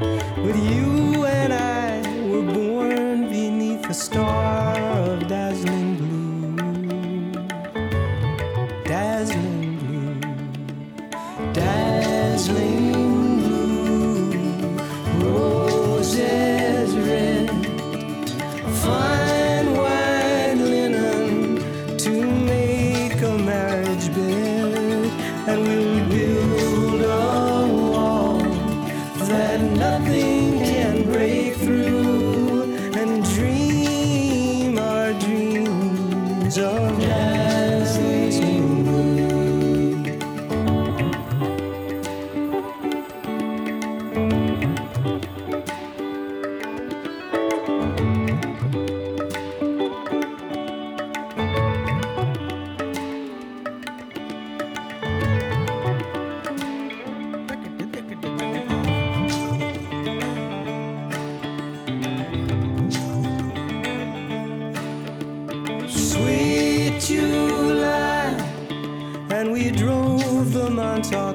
But 0.00 0.56
you 0.56 0.83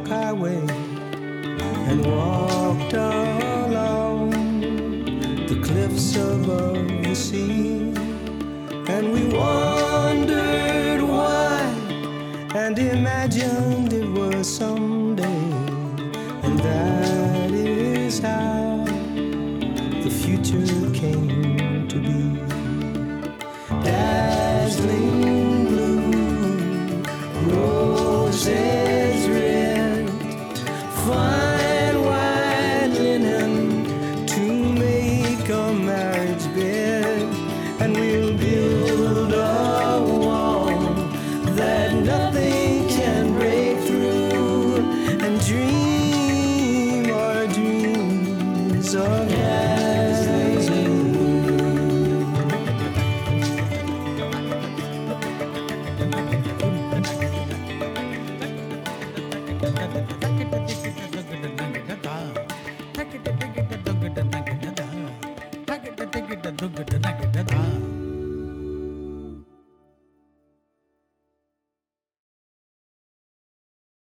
Highway 0.09 0.65
and 1.87 2.03
walked 2.03 2.93
along 2.93 3.48